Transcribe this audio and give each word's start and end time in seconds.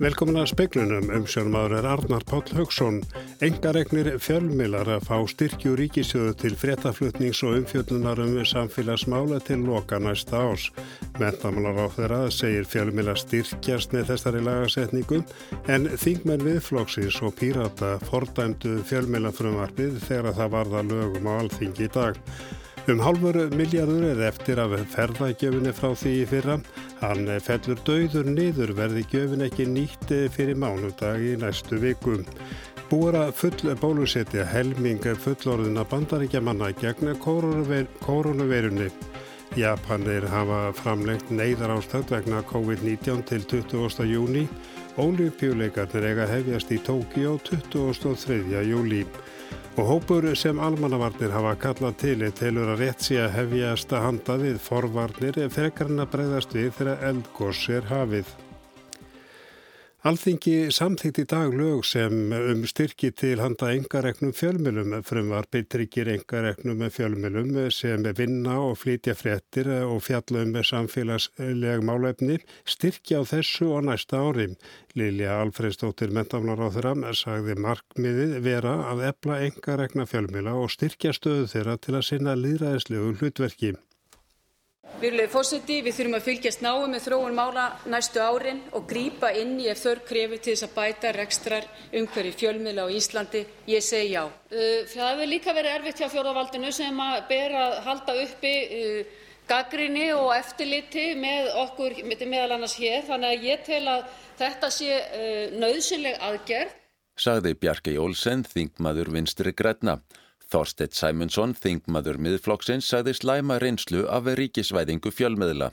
Velkomin 0.00 0.38
að 0.40 0.46
speiklunum 0.54 1.10
um 1.12 1.24
sjónmaður 1.28 1.74
er 1.76 1.86
Arnar 1.90 2.22
Páll 2.24 2.54
Haugsson. 2.56 3.02
Engaregnir 3.44 4.06
fjölmilar 4.16 4.88
að 4.94 5.02
fá 5.04 5.18
styrkju 5.28 5.74
ríkisjöðu 5.76 6.38
til 6.40 6.54
fréttaflutnings 6.56 7.42
og 7.44 7.58
umfjöldunar 7.58 8.22
um 8.24 8.38
samfélagsmála 8.48 9.42
til 9.44 9.66
loka 9.66 9.98
næsta 10.00 10.40
ás. 10.40 10.70
Mentamálar 11.20 11.84
á 11.84 11.86
þeirra 11.92 12.20
segir 12.32 12.64
fjölmila 12.64 13.12
styrkjast 13.12 13.92
með 13.92 14.14
þessari 14.14 14.40
lagasetningu 14.46 15.20
en 15.68 15.90
þingmenn 15.92 16.46
viðflóksins 16.48 17.20
og 17.20 17.36
pírata 17.36 17.98
fordæmdu 18.08 18.78
fjölmila 18.88 19.34
frumvarfið 19.36 20.00
þegar 20.06 20.32
það 20.40 20.56
varða 20.56 20.86
lögum 20.94 21.28
á 21.28 21.32
alþingi 21.42 21.90
í 21.90 21.92
dag. 21.92 22.16
Um 22.88 23.04
halvur 23.04 23.36
miljardur 23.52 24.06
er 24.08 24.22
eftir 24.30 24.58
af 24.58 24.72
ferðagjöfinni 24.94 25.76
frá 25.76 25.92
því 25.92 26.14
í 26.22 26.28
fyrra. 26.30 26.56
Hann 27.00 27.28
fellur 27.40 27.78
döður 27.86 28.26
niður 28.28 28.74
verði 28.76 29.06
gjöfin 29.08 29.46
ekki 29.46 29.64
nýtt 29.68 30.10
fyrir 30.34 30.58
mánudag 30.60 31.22
í 31.24 31.36
næstu 31.40 31.78
viku. 31.80 32.18
Búra 32.90 33.30
full 33.32 33.72
bólusetja 33.80 34.44
helming 34.44 35.00
fullorðina 35.24 35.86
bandaríkja 35.88 36.42
manna 36.44 36.72
gegn 36.76 37.14
koronaveirunni. 37.22 38.90
Japanir 39.56 40.28
hafa 40.30 40.58
framlengt 40.78 41.30
neyðar 41.34 41.72
ástönd 41.74 42.10
vegna 42.12 42.42
COVID-19 42.46 43.24
til 43.26 43.46
20. 43.50 44.04
júni. 44.06 44.44
Ólimpíuleikarnir 45.00 46.06
eiga 46.10 46.26
hefjast 46.30 46.70
í 46.70 46.78
Tókíó 46.86 47.38
23. 47.48 48.60
júli. 48.68 49.06
Og 49.78 49.86
hópur 49.86 50.26
sem 50.36 50.58
almannavarnir 50.58 51.30
hafa 51.30 51.54
kallað 51.62 51.98
til 52.02 52.26
telur 52.36 52.72
að 52.74 52.82
rétt 52.82 53.06
sé 53.06 53.20
að 53.22 53.34
hefjast 53.38 53.92
að 53.94 54.06
handa 54.08 54.38
við 54.42 54.58
forvarnir 54.64 55.38
frekarinn 55.54 56.02
að 56.02 56.14
breyðast 56.16 56.54
við 56.58 56.72
þegar 56.78 57.04
eldgós 57.12 57.66
er 57.70 57.86
hafið. 57.92 58.32
Alþingi 60.00 60.70
samþýtt 60.72 61.18
í 61.20 61.22
dag 61.28 61.52
lög 61.52 61.82
sem 61.84 62.30
um 62.32 62.62
styrki 62.64 63.10
til 63.12 63.42
handa 63.42 63.66
engareknum 63.74 64.30
fjölmjölum 64.32 64.94
frumvarpi 65.04 65.60
tryggir 65.68 66.08
engareknum 66.08 66.80
fjölmjölum 66.88 67.58
sem 67.76 68.06
vinna 68.16 68.54
og 68.62 68.78
flytja 68.80 69.12
fréttir 69.12 69.68
og 69.82 70.00
fjalla 70.06 70.46
um 70.46 70.56
samfélagsleg 70.70 71.84
málefni 71.84 72.38
styrkja 72.64 73.20
á 73.20 73.28
þessu 73.28 73.68
og 73.76 73.84
næsta 73.90 74.24
ári. 74.24 74.48
Lilja 74.96 75.36
Alfredsdóttir 75.42 76.16
mentamlar 76.16 76.64
á 76.64 76.72
þeirra 76.72 77.12
sagði 77.12 77.60
markmiðið 77.60 78.34
vera 78.48 78.78
að 78.94 79.04
epla 79.12 79.42
engarekna 79.50 80.08
fjölmjöla 80.08 80.56
og 80.64 80.72
styrkja 80.72 81.12
stöðu 81.12 81.44
þeirra 81.52 81.76
til 81.76 81.98
að 82.00 82.08
sinna 82.08 82.38
líðræðislegu 82.40 83.18
hlutverki. 83.20 83.76
Virðulegi 85.00 85.30
forseti, 85.32 85.78
við 85.80 85.94
þurfum 85.96 86.14
að 86.18 86.24
fylgjast 86.26 86.60
náið 86.60 86.82
með 86.92 87.04
þróun 87.06 87.36
mála 87.38 87.62
næstu 87.88 88.20
árin 88.20 88.58
og 88.76 88.82
grípa 88.90 89.30
inn 89.32 89.54
í 89.56 89.70
ef 89.72 89.80
þörf 89.80 90.02
krefur 90.10 90.42
til 90.44 90.52
þess 90.52 90.66
að 90.66 90.74
bæta 90.74 91.12
rekstrar 91.16 91.68
umhverfi 91.96 92.32
fjölmiðla 92.42 92.84
á 92.84 92.88
Íslandi. 92.92 93.40
Ég 93.72 93.86
segi 93.86 94.10
já. 94.12 94.26
Uh, 94.28 94.84
það 94.92 95.08
hefur 95.14 95.30
líka 95.30 95.56
verið 95.56 95.78
erfitt 95.78 96.02
hjá 96.02 96.10
fjórðavaldinu 96.12 96.74
sem 96.76 97.00
að 97.00 97.16
ber 97.32 97.56
að 97.62 97.78
halda 97.86 98.18
uppi 98.26 98.54
uh, 98.60 99.16
gaggrinni 99.48 100.06
og 100.18 100.34
eftirliti 100.36 101.06
með 101.16 101.48
okkur 101.64 101.96
meðal 102.20 102.58
annars 102.58 102.76
hér. 102.76 103.00
Þannig 103.08 103.32
að 103.32 103.48
ég 103.48 103.66
tel 103.70 103.82
að 103.94 104.06
þetta 104.42 104.74
sé 104.76 105.00
uh, 105.00 105.58
nöðsynleg 105.64 106.20
aðgerð. 106.28 106.76
Sagði 107.16 107.56
Bjarki 107.56 107.96
Olsen, 108.04 108.44
þingmaður 108.44 109.16
vinstri 109.16 109.56
græna. 109.56 110.02
Þorstedt 110.50 110.96
Sæmundsson, 110.98 111.54
þingmaður 111.54 112.18
miðflokksins, 112.26 112.88
sagði 112.90 113.14
slæma 113.14 113.60
reynslu 113.62 114.06
af 114.10 114.26
ríkisvæðingu 114.38 115.12
fjölmiðla. 115.14 115.70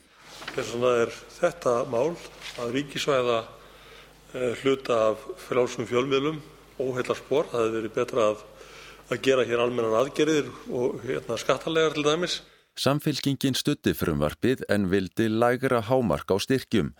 Þess 0.54 0.74
vegna 0.76 0.92
er 1.04 1.16
þetta 1.40 1.74
mál 1.90 2.12
að 2.62 2.76
ríkisvæða 2.76 3.40
hluta 4.62 5.00
af 5.12 5.24
frjálsum 5.48 5.88
fjölmiðlum 5.90 6.38
óheila 6.78 7.16
spór. 7.18 7.50
Það 7.50 7.64
hefði 7.64 7.80
verið 7.80 7.96
betra 7.96 8.28
að, 8.34 8.46
að 9.10 9.24
gera 9.26 9.48
hér 9.50 9.66
almennan 9.66 9.98
aðgerðir 10.04 10.54
og 10.70 11.02
hérna, 11.08 11.40
skattalegar 11.42 11.98
til 11.98 12.06
dæmis. 12.06 12.40
Samfylkingin 12.78 13.58
stutti 13.58 13.96
frumvarpið 13.98 14.62
en 14.70 14.86
vildi 14.92 15.32
lægra 15.34 15.82
hámark 15.88 16.30
á 16.30 16.38
styrkjum. 16.38 16.92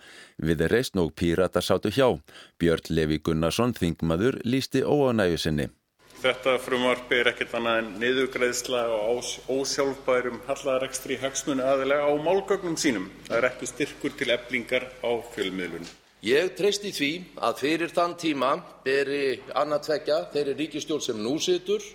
Við 0.42 0.66
reysn 0.72 0.98
og 0.98 1.12
pírata 1.14 1.62
sátu 1.62 1.92
hjá. 1.94 2.18
Björn 2.58 2.90
Levi 2.90 3.20
Gunnarsson, 3.22 3.76
þingmaður, 3.78 4.40
lísti 4.42 4.82
óanægu 4.82 5.38
sinni. 5.38 5.68
Þetta 6.18 6.56
frumvarp 6.58 7.12
er 7.14 7.28
ekkert 7.30 7.52
annað 7.54 7.76
en 7.78 7.90
niðurgreiðsla 8.02 8.80
og 8.90 9.28
ósjálfbærum 9.54 10.40
hallarekstri 10.48 11.14
hagsmuni 11.22 11.62
aðilega 11.62 12.08
á 12.10 12.12
málgögnum 12.18 12.74
sínum. 12.74 13.06
Það 13.28 13.36
er 13.38 13.46
ekki 13.52 13.68
styrkur 13.70 14.16
til 14.18 14.32
eblingar 14.34 14.88
á 14.98 15.10
fjölmiðlun. 15.36 15.86
Ég 16.26 16.50
treysti 16.58 16.90
því 16.90 17.12
að 17.38 17.62
fyrir 17.62 17.94
þann 17.94 18.16
tíma 18.18 18.50
beri 18.82 19.38
annað 19.54 19.84
tvekja 19.86 20.18
þeirri 20.34 20.58
ríkistjórn 20.58 21.06
sem 21.06 21.22
nú 21.22 21.36
situr 21.38 21.86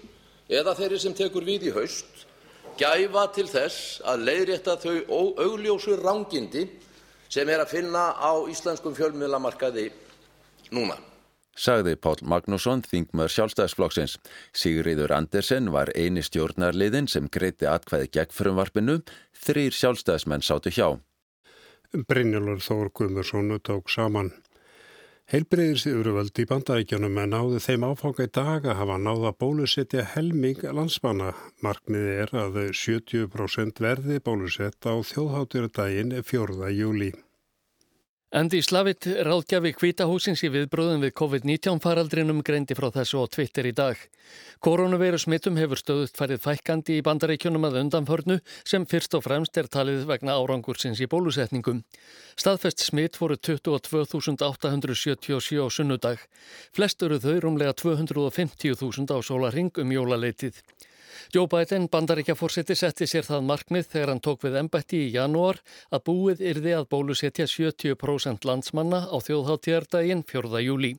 eða 0.47 0.77
þeirri 0.79 1.03
sem 1.03 1.19
tekur 1.19 1.43
við 1.43 1.67
í 1.67 1.75
haust 1.75 2.23
gæfa 2.79 3.27
til 3.35 3.49
þess 3.51 3.99
að 4.07 4.23
leiðrétta 4.29 4.79
þau 4.79 4.95
augljósu 5.35 5.99
rángindi 5.99 6.69
sem 7.27 7.49
er 7.49 7.65
að 7.65 7.75
finna 7.75 8.13
á 8.15 8.39
íslenskum 8.47 8.95
fjölmiðlamarkaði 8.95 9.89
núna. 10.71 10.95
Sagði 11.53 11.95
Pál 12.01 12.17
Magnússon, 12.25 12.81
þingmör 12.81 13.29
sjálfstæðsflokksins. 13.29 14.17
Sigriður 14.57 15.13
Andersen 15.13 15.69
var 15.73 15.91
eini 15.93 16.23
stjórnarliðin 16.25 17.09
sem 17.11 17.29
greiti 17.29 17.69
atkvæði 17.69 18.09
gegn 18.17 18.33
frumvarpinu, 18.33 19.01
þrýr 19.45 19.75
sjálfstæðsmenn 19.77 20.45
sátu 20.45 20.73
hjá. 20.73 20.87
Brynjólur 21.93 22.63
Þór 22.65 22.89
Guðmursson 22.97 23.53
tók 23.61 23.91
saman. 23.93 24.31
Heilbreyðis 25.31 25.85
yfirvöld 25.87 26.39
í 26.41 26.45
bandaríkjanum 26.49 27.19
en 27.21 27.31
náðu 27.31 27.59
þeim 27.63 27.85
áfanga 27.87 28.25
í 28.27 28.31
dag 28.37 28.65
að 28.67 28.79
hafa 28.81 28.97
náða 28.99 29.31
bólusetja 29.39 30.03
helming 30.15 30.65
landsmanna. 30.77 31.29
Markmiði 31.63 32.17
er 32.25 32.33
að 32.41 32.57
70% 32.75 33.79
verði 33.85 34.19
bólusett 34.25 34.89
á 34.89 34.93
þjóðhátturudaginn 35.13 36.17
4. 36.27 36.73
júli. 36.75 37.13
Andi 38.33 38.63
Slavit 38.65 39.05
ráðgjafi 39.05 39.77
kvítahúsins 39.77 40.41
í 40.41 40.49
viðbröðum 40.49 41.05
við 41.05 41.11
COVID-19 41.19 41.77
faraldrinum 41.83 42.39
greindi 42.41 42.73
frá 42.73 42.89
þessu 42.95 43.21
á 43.21 43.29
Twitter 43.29 43.61
í 43.69 43.73
dag. 43.77 43.93
Koronaviru 44.57 45.21
smittum 45.21 45.53
hefur 45.61 45.77
stöðut 45.77 46.17
færið 46.17 46.41
fækkandi 46.41 46.97
í 46.97 47.05
bandaríkjunum 47.05 47.69
að 47.69 47.77
undanförnu 47.83 48.41
sem 48.65 48.89
fyrst 48.89 49.13
og 49.13 49.21
fremst 49.27 49.53
er 49.61 49.69
talið 49.69 50.09
vegna 50.09 50.33
árangursins 50.33 50.97
í 50.97 51.05
bólusetningum. 51.13 51.85
Staðfest 52.33 52.81
smitt 52.87 53.21
voru 53.21 53.37
22.877 53.37 55.61
á 55.61 55.69
sunnudag. 55.69 56.17
Flest 56.73 57.05
eru 57.05 57.21
þau 57.21 57.37
rúmlega 57.37 57.77
250.000 57.77 59.13
á 59.13 59.21
sólaring 59.21 59.69
um 59.77 59.93
jólaleitið. 59.93 60.57
Joe 61.33 61.47
Biden, 61.49 61.87
bandaríkjaforseti, 61.89 62.75
setti 62.77 63.07
sér 63.09 63.25
það 63.25 63.47
markmið 63.47 63.87
þegar 63.89 64.09
hann 64.11 64.19
tók 64.21 64.43
við 64.45 64.57
embætti 64.59 64.99
í 65.01 65.07
janúar 65.15 65.57
að 65.89 66.03
búið 66.05 66.43
yrði 66.51 66.75
að 66.77 66.85
bólusetja 66.91 67.47
70% 67.49 68.45
landsmanna 68.45 68.99
á 69.09 69.17
þjóðháttíðardaginn 69.17 70.21
4. 70.29 70.61
júli. 70.61 70.91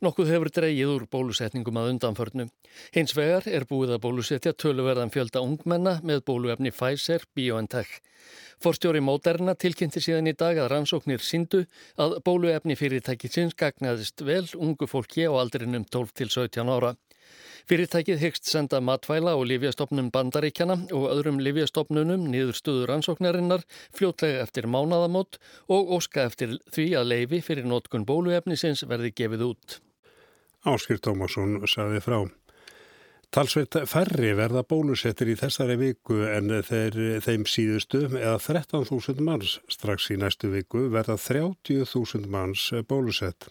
Nokkuð 0.00 0.32
hefur 0.32 0.50
dreyið 0.56 0.94
úr 0.94 1.04
bólusetningum 1.12 1.76
að 1.76 1.90
undanförnu. 1.90 2.46
Hins 2.96 3.12
vegar 3.18 3.44
er 3.52 3.68
búið 3.68 3.92
að 3.98 4.02
bólusetja 4.06 4.54
töluverðan 4.56 5.12
fjölda 5.12 5.44
ungmenna 5.44 5.98
með 6.00 6.24
bóluefni 6.30 6.72
Pfizer, 6.72 7.28
BioNTech. 7.36 7.98
Forstjóri 8.64 9.04
Moderna 9.04 9.52
tilkynnti 9.60 10.00
síðan 10.00 10.32
í 10.32 10.38
dag 10.40 10.56
að 10.56 10.70
rannsóknir 10.72 11.20
síndu 11.20 11.66
að 12.00 12.16
bóluefni 12.24 12.80
fyrirtækisins 12.80 13.52
gagnaðist 13.60 14.24
vel 14.24 14.46
ungu 14.56 14.88
fólki 14.88 15.28
á 15.28 15.36
aldrinum 15.36 15.84
12 15.84 16.16
til 16.16 16.32
17 16.32 16.72
ára. 16.72 16.96
Fyrirtækið 17.70 18.20
hyggst 18.20 18.50
senda 18.50 18.80
matvæla 18.84 19.32
og 19.38 19.46
livjastofnum 19.50 20.12
bandaríkjana 20.14 20.78
og 20.94 21.08
öðrum 21.14 21.40
livjastofnunum 21.42 22.28
niður 22.30 22.58
stuður 22.60 22.94
ansóknarinnar 22.98 23.64
fljótlega 23.96 24.44
eftir 24.44 24.68
mánadamót 24.70 25.40
og 25.72 25.92
óska 25.96 26.26
eftir 26.28 26.58
því 26.74 26.88
að 27.00 27.12
leifi 27.12 27.42
fyrir 27.48 27.68
nótkun 27.68 28.06
bóluefnisins 28.08 28.84
verði 28.88 29.14
gefið 29.16 29.46
út. 29.50 29.78
Áskir 30.66 30.98
Tómasson 30.98 31.62
saði 31.70 32.02
frá. 32.02 32.20
Talsveit 33.34 33.74
færri 33.90 34.30
verða 34.38 34.62
bólusettir 34.64 35.28
í 35.32 35.34
þessari 35.36 35.74
viku 35.80 36.22
en 36.30 36.52
þeir, 36.64 36.96
þeim 37.24 37.44
síðustu 37.50 38.04
eða 38.06 38.38
13.000 38.40 39.20
manns 39.26 39.58
strax 39.72 40.08
í 40.14 40.16
næstu 40.20 40.52
viku 40.54 40.86
verða 40.94 41.18
30.000 41.20 42.30
manns 42.32 42.70
bólusett. 42.88 43.50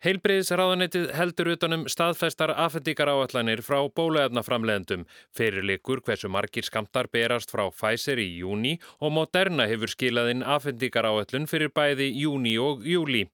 Heilbreyðisráðanetið 0.00 1.10
heldur 1.12 1.50
utanum 1.52 1.82
staðfestar 1.92 2.54
afhendingar 2.56 3.10
áallanir 3.12 3.60
frá 3.60 3.82
bóluefnaframleðendum. 3.92 5.02
Fyrirlikur 5.36 6.00
hversu 6.06 6.30
margir 6.32 6.64
skamtar 6.64 7.10
berast 7.12 7.52
frá 7.52 7.66
Pfizer 7.68 8.16
í 8.22 8.24
júni 8.40 8.78
og 8.96 9.12
Moderna 9.12 9.66
hefur 9.68 9.92
skilaðinn 9.92 10.40
afhendingar 10.40 11.04
áallun 11.04 11.44
fyrir 11.50 11.68
bæði 11.76 12.06
júni 12.16 12.54
og 12.56 12.86
júli. 12.88 13.26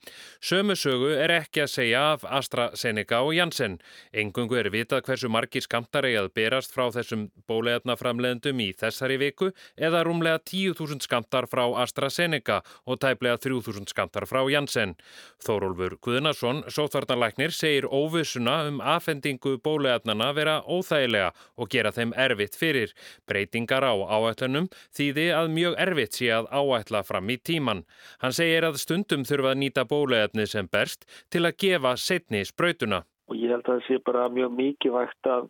Sömu 0.43 0.75
sögu 0.75 1.13
er 1.15 1.37
ekki 1.37 1.63
að 1.63 1.71
segja 1.71 2.01
af 2.17 2.25
AstraZeneca 2.27 3.23
og 3.23 3.37
Janssen. 3.39 3.79
Engungu 4.11 4.59
er 4.59 4.71
vitað 4.75 5.05
hversu 5.07 5.31
margir 5.31 5.63
skamtar 5.63 6.11
eigi 6.11 6.19
að 6.25 6.33
berast 6.35 6.75
frá 6.75 6.89
þessum 6.99 7.29
bóluefnaframleðendum 7.47 8.65
í 8.67 8.73
þessari 8.75 9.21
viku 9.23 9.53
eða 9.79 10.03
rúmlega 10.03 10.43
10.000 10.43 11.07
skamtar 11.07 11.47
frá 11.47 11.63
AstraZeneca 11.87 12.59
og 12.91 12.99
tæplega 13.07 13.39
3.000 13.47 13.87
skamtar 13.95 14.27
frá 14.27 14.43
Janssen. 14.51 14.99
Þórólfur 15.47 16.01
Guðnarsson 16.03 16.56
Jónsson, 16.57 16.71
sóþvartanlæknir, 16.71 17.51
segir 17.51 17.85
óvissuna 17.85 18.69
um 18.69 18.81
afhendingu 18.81 19.59
bóluefnana 19.59 20.33
vera 20.35 20.63
óþægilega 20.65 21.33
og 21.57 21.69
gera 21.69 21.91
þeim 21.91 22.13
erfitt 22.17 22.57
fyrir. 22.57 22.93
Breytingar 23.29 23.85
á 23.85 23.93
áætlunum 23.93 24.69
þýði 24.97 25.27
að 25.37 25.51
mjög 25.53 25.75
erfitt 25.79 26.13
sé 26.17 26.31
að 26.33 26.49
áætla 26.51 27.03
fram 27.05 27.29
í 27.29 27.37
tíman. 27.37 27.85
Hann 28.23 28.33
segir 28.33 28.65
að 28.65 28.81
stundum 28.81 29.25
þurfa 29.25 29.53
að 29.53 29.61
nýta 29.61 29.85
bóluefni 29.85 30.47
sem 30.47 30.69
berst 30.69 31.05
til 31.31 31.45
að 31.45 31.57
gefa 31.59 31.97
setni 31.97 32.45
sprautuna. 32.45 33.05
Og 33.29 33.37
ég 33.37 33.51
held 33.51 33.67
að 33.67 33.75
það 33.75 33.87
sé 33.89 33.99
bara 34.07 34.29
mjög 34.29 34.57
mikið 34.57 34.93
vægt 34.97 35.27
að, 35.27 35.49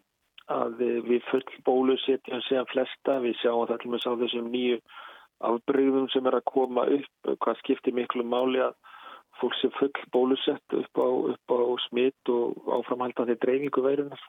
að 0.48 0.82
við 1.06 1.22
full 1.30 1.46
bólusetjum 1.64 2.42
séðan 2.48 2.70
flesta. 2.72 3.20
Við 3.20 3.38
sjáum 3.42 3.68
það 3.68 3.78
til 3.82 3.90
og 3.90 3.94
með 3.94 4.02
sá 4.02 4.10
þessum 4.24 4.50
nýju 4.50 4.82
afbreyðum 5.46 6.10
sem 6.10 6.26
er 6.26 6.40
að 6.40 6.48
koma 6.48 6.86
upp, 6.88 7.34
hvað 7.38 7.58
skiptir 7.60 7.94
miklu 7.94 8.24
máli 8.24 8.62
að 8.64 8.74
fólk 9.40 9.54
sem 9.60 9.72
full 9.78 9.92
bólusett 10.14 10.76
upp 10.78 11.00
á, 11.00 11.08
upp 11.32 11.54
á 11.54 11.60
smitt 11.88 12.32
og 12.32 12.70
áframhaldandi 12.78 13.36
dreifingu 13.42 13.84
veirunar. 13.84 14.22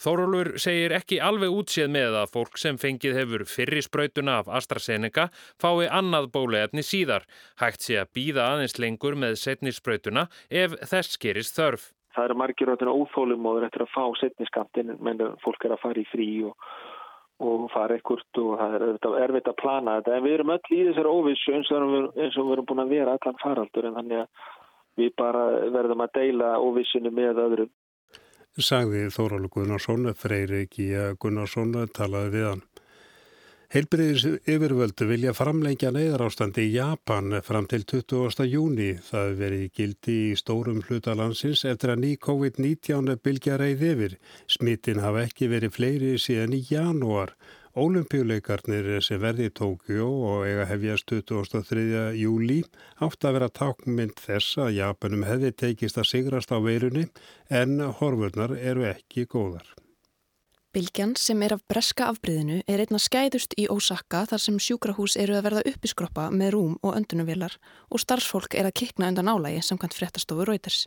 Þórólur 0.00 0.52
segir 0.62 0.94
ekki 0.96 1.18
alveg 1.20 1.52
útséð 1.52 1.90
með 1.96 2.18
að 2.22 2.32
fólk 2.36 2.60
sem 2.60 2.78
fengið 2.80 3.18
hefur 3.20 3.44
fyrri 3.50 3.82
sprautuna 3.84 4.38
af 4.42 4.50
AstraZeneca 4.60 5.28
fái 5.62 5.88
annað 5.90 6.30
bóluefni 6.36 6.84
síðar. 6.86 7.26
Hægt 7.60 7.86
sé 7.86 8.00
að 8.00 8.12
býða 8.18 8.50
aðeins 8.52 8.78
lengur 8.82 9.18
með 9.18 9.38
setni 9.42 9.74
sprautuna 9.74 10.28
ef 10.48 10.78
þess 10.86 11.20
gerist 11.20 11.58
þörf. 11.58 11.92
Það 12.16 12.30
eru 12.30 12.40
margir 12.40 12.70
áttuna 12.72 12.96
óþólumóður 12.96 13.66
eftir 13.66 13.84
að 13.84 13.92
fá 13.92 14.04
setni 14.16 14.46
skamtinn, 14.48 14.94
menn 15.04 15.20
fólk 15.42 15.66
er 15.66 15.74
að 15.74 15.82
fara 15.82 16.00
í 16.00 16.06
frí 16.08 16.28
og 16.48 16.56
og 17.44 17.66
fara 17.72 17.96
ekkert 17.98 18.38
og 18.40 18.54
það 18.60 18.76
er 18.76 19.24
erfitt 19.26 19.50
að 19.50 19.58
plana 19.60 19.96
þetta 19.98 20.14
en 20.16 20.24
við 20.24 20.36
erum 20.38 20.52
öll 20.54 20.70
í 20.72 20.84
þessari 20.88 21.10
óvissu 21.12 21.56
eins 21.56 21.72
og 21.74 21.90
við, 21.92 22.38
erum 22.40 22.68
búin 22.68 22.84
að 22.84 22.94
vera 22.94 23.16
allan 23.16 23.42
faraldur 23.42 23.88
en 23.88 23.98
þannig 23.98 24.22
að 24.22 24.46
við 24.96 25.10
bara 25.20 25.42
verðum 25.74 26.04
að 26.06 26.14
deila 26.16 26.54
óvissinu 26.62 27.12
með 27.12 27.42
öðrum. 27.44 27.72
Sagði 28.56 29.10
Þóralu 29.12 29.50
Gunnarsson, 29.52 30.08
Freyri 30.16 30.62
Gíja 30.72 31.10
Gunnarsson 31.20 31.74
talaði 31.92 32.32
við 32.32 32.46
hann. 32.48 32.62
Heilbriðis 33.74 34.22
yfirvöldu 34.46 35.08
vilja 35.08 35.32
framlengja 35.34 35.90
neyðarástandi 35.90 36.68
í 36.68 36.74
Japan 36.76 37.40
fram 37.42 37.64
til 37.66 37.82
20. 37.82 38.44
júni. 38.46 38.92
Það 39.02 39.32
verið 39.40 39.64
gildi 39.74 40.14
í 40.28 40.36
stórum 40.38 40.84
hluta 40.86 41.16
landsins 41.18 41.64
eftir 41.66 41.96
að 41.96 42.04
ný 42.04 42.12
COVID-19 42.22 43.16
bylgja 43.26 43.56
reyð 43.58 43.82
yfir. 43.88 44.14
Smittin 44.46 45.02
hafa 45.02 45.24
ekki 45.26 45.48
verið 45.50 45.74
fleiri 45.74 46.12
síðan 46.22 46.54
í 46.54 46.60
janúar. 46.70 47.32
Ólimpíuleikarnir 47.76 48.86
sem 49.04 49.18
verði 49.20 49.48
í 49.50 49.54
Tókjó 49.58 50.06
og 50.28 50.44
eiga 50.46 50.68
hefjast 50.70 51.10
23. 51.10 52.14
júli 52.20 52.60
átt 53.02 53.26
að 53.26 53.34
vera 53.40 53.48
tákmynd 53.50 54.22
þess 54.22 54.60
að 54.62 54.76
Japanum 54.78 55.26
hefði 55.26 55.50
teikist 55.64 55.98
að 55.98 56.08
sigrast 56.12 56.54
á 56.54 56.62
veirunni 56.62 57.08
en 57.50 57.82
horfurnar 57.98 58.54
eru 58.56 58.86
ekki 58.94 59.26
góðar. 59.26 59.66
Bilgjan 60.76 61.14
sem 61.16 61.40
er 61.40 61.54
af 61.54 61.62
breska 61.72 62.10
afbríðinu 62.10 62.58
er 62.68 62.82
einna 62.82 62.98
skæðust 63.00 63.54
í 63.56 63.62
Ósaka 63.72 64.26
þar 64.28 64.42
sem 64.42 64.58
sjúkrahús 64.60 65.14
eru 65.16 65.38
að 65.38 65.46
verða 65.46 65.62
uppiskroppa 65.70 66.26
með 66.28 66.50
rúm 66.52 66.74
og 66.84 66.98
öndunuvelar 66.98 67.54
og 67.88 68.02
starfsfólk 68.02 68.52
er 68.60 68.68
að 68.68 68.74
kikna 68.82 69.08
undan 69.08 69.30
álægi 69.32 69.62
samkvæmt 69.64 69.96
fréttastofu 69.96 70.44
Reuters. 70.44 70.82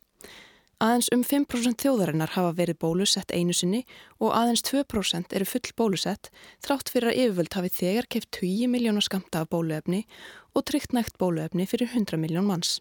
Aðeins 0.78 1.10
um 1.16 1.24
5% 1.26 1.82
þjóðarinnar 1.82 2.36
hafa 2.36 2.52
verið 2.60 2.78
bólusett 2.86 3.34
einu 3.34 3.56
sinni 3.58 3.82
og 4.22 4.36
aðeins 4.38 4.62
2% 4.70 5.34
eru 5.40 5.50
full 5.50 5.74
bólusett 5.82 6.30
þrátt 6.62 6.94
fyrir 6.94 7.10
að 7.10 7.24
yfirvöld 7.24 7.58
hafi 7.58 7.74
þegar 7.80 8.10
keift 8.14 8.30
20 8.38 8.70
miljónar 8.70 9.08
skamta 9.10 9.42
af 9.42 9.50
bóluefni 9.50 10.04
og 10.54 10.70
tryggt 10.70 10.94
nægt 10.94 11.18
bóluefni 11.18 11.66
fyrir 11.66 11.90
100 11.90 12.22
miljón 12.22 12.46
manns. 12.46 12.78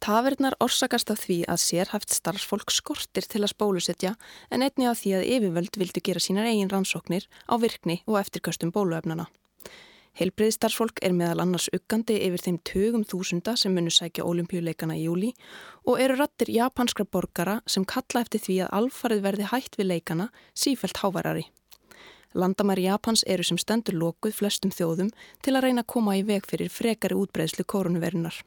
Tafirnar 0.00 0.54
orsakast 0.60 1.10
af 1.10 1.22
því 1.24 1.38
að 1.48 1.62
sérhaft 1.62 2.12
starfsfólk 2.14 2.70
skortir 2.74 3.24
til 3.26 3.42
að 3.42 3.52
spólusetja 3.54 4.12
en 4.50 4.62
einni 4.66 4.86
af 4.86 5.00
því 5.00 5.16
að 5.16 5.26
yfirvöld 5.36 5.80
vildu 5.80 6.02
gera 6.04 6.22
sínar 6.22 6.48
eigin 6.50 6.70
rannsóknir 6.70 7.26
á 7.48 7.54
virkni 7.58 8.02
og 8.06 8.20
eftirkastum 8.20 8.72
bóluefnana. 8.74 9.26
Heilbreiði 10.16 10.54
starfsfólk 10.54 11.02
er 11.04 11.12
meðal 11.12 11.42
annars 11.44 11.66
uggandi 11.76 12.14
yfir 12.24 12.40
þeim 12.44 12.58
tögum 12.64 13.02
þúsunda 13.04 13.52
sem 13.60 13.74
munu 13.76 13.92
sækja 13.92 14.24
ólimpíuleikana 14.24 14.96
í 14.96 15.02
júli 15.04 15.34
og 15.84 16.00
eru 16.00 16.16
rattir 16.16 16.52
japanskra 16.54 17.04
borgara 17.04 17.58
sem 17.68 17.84
kalla 17.84 18.22
eftir 18.24 18.40
því 18.46 18.56
að 18.64 18.72
alfarið 18.78 19.22
verði 19.26 19.50
hætt 19.50 19.76
við 19.76 19.90
leikana 19.90 20.30
sífælt 20.56 21.02
hávarari. 21.02 21.44
Landamæri 22.36 22.88
Japans 22.88 23.24
eru 23.28 23.44
sem 23.44 23.60
stendur 23.60 23.96
lokuð 23.96 24.38
flestum 24.40 24.72
þjóðum 24.72 25.12
til 25.44 25.54
að 25.56 25.68
reyna 25.68 25.84
að 25.84 25.92
koma 25.92 26.16
í 26.16 26.24
veg 26.24 26.48
fyrir 26.48 26.72
frekari 26.72 27.16
útbreiðslu 27.16 27.64
koronavirunar. 27.68 28.40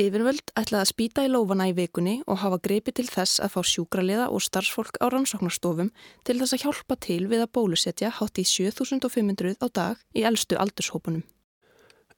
Yfirvöld 0.00 0.52
ætlaði 0.56 0.80
að 0.80 0.88
spýta 0.88 1.22
í 1.26 1.28
lófana 1.28 1.66
í 1.68 1.72
vikunni 1.76 2.20
og 2.30 2.38
hafa 2.40 2.58
greipi 2.64 2.92
til 2.96 3.04
þess 3.10 3.40
að 3.44 3.52
fá 3.52 3.60
sjúkraliða 3.68 4.28
og 4.32 4.40
starfsfólk 4.44 4.96
á 4.96 5.12
rannsóknarstofum 5.12 5.90
til 6.24 6.36
þess 6.40 6.56
að 6.56 6.62
hjálpa 6.64 6.96
til 7.04 7.24
við 7.28 7.44
að 7.44 7.52
bólusetja 7.58 8.12
hátt 8.16 8.40
í 8.40 8.44
7500 8.48 9.58
á 9.60 9.66
dag 9.68 10.00
í 10.16 10.24
eldstu 10.24 10.56
aldurshópunum. 10.56 11.24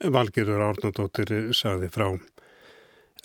Valgerur 0.03 0.63
Árnardóttir 0.69 1.51
sagði 1.57 1.91
frá. 1.91 2.07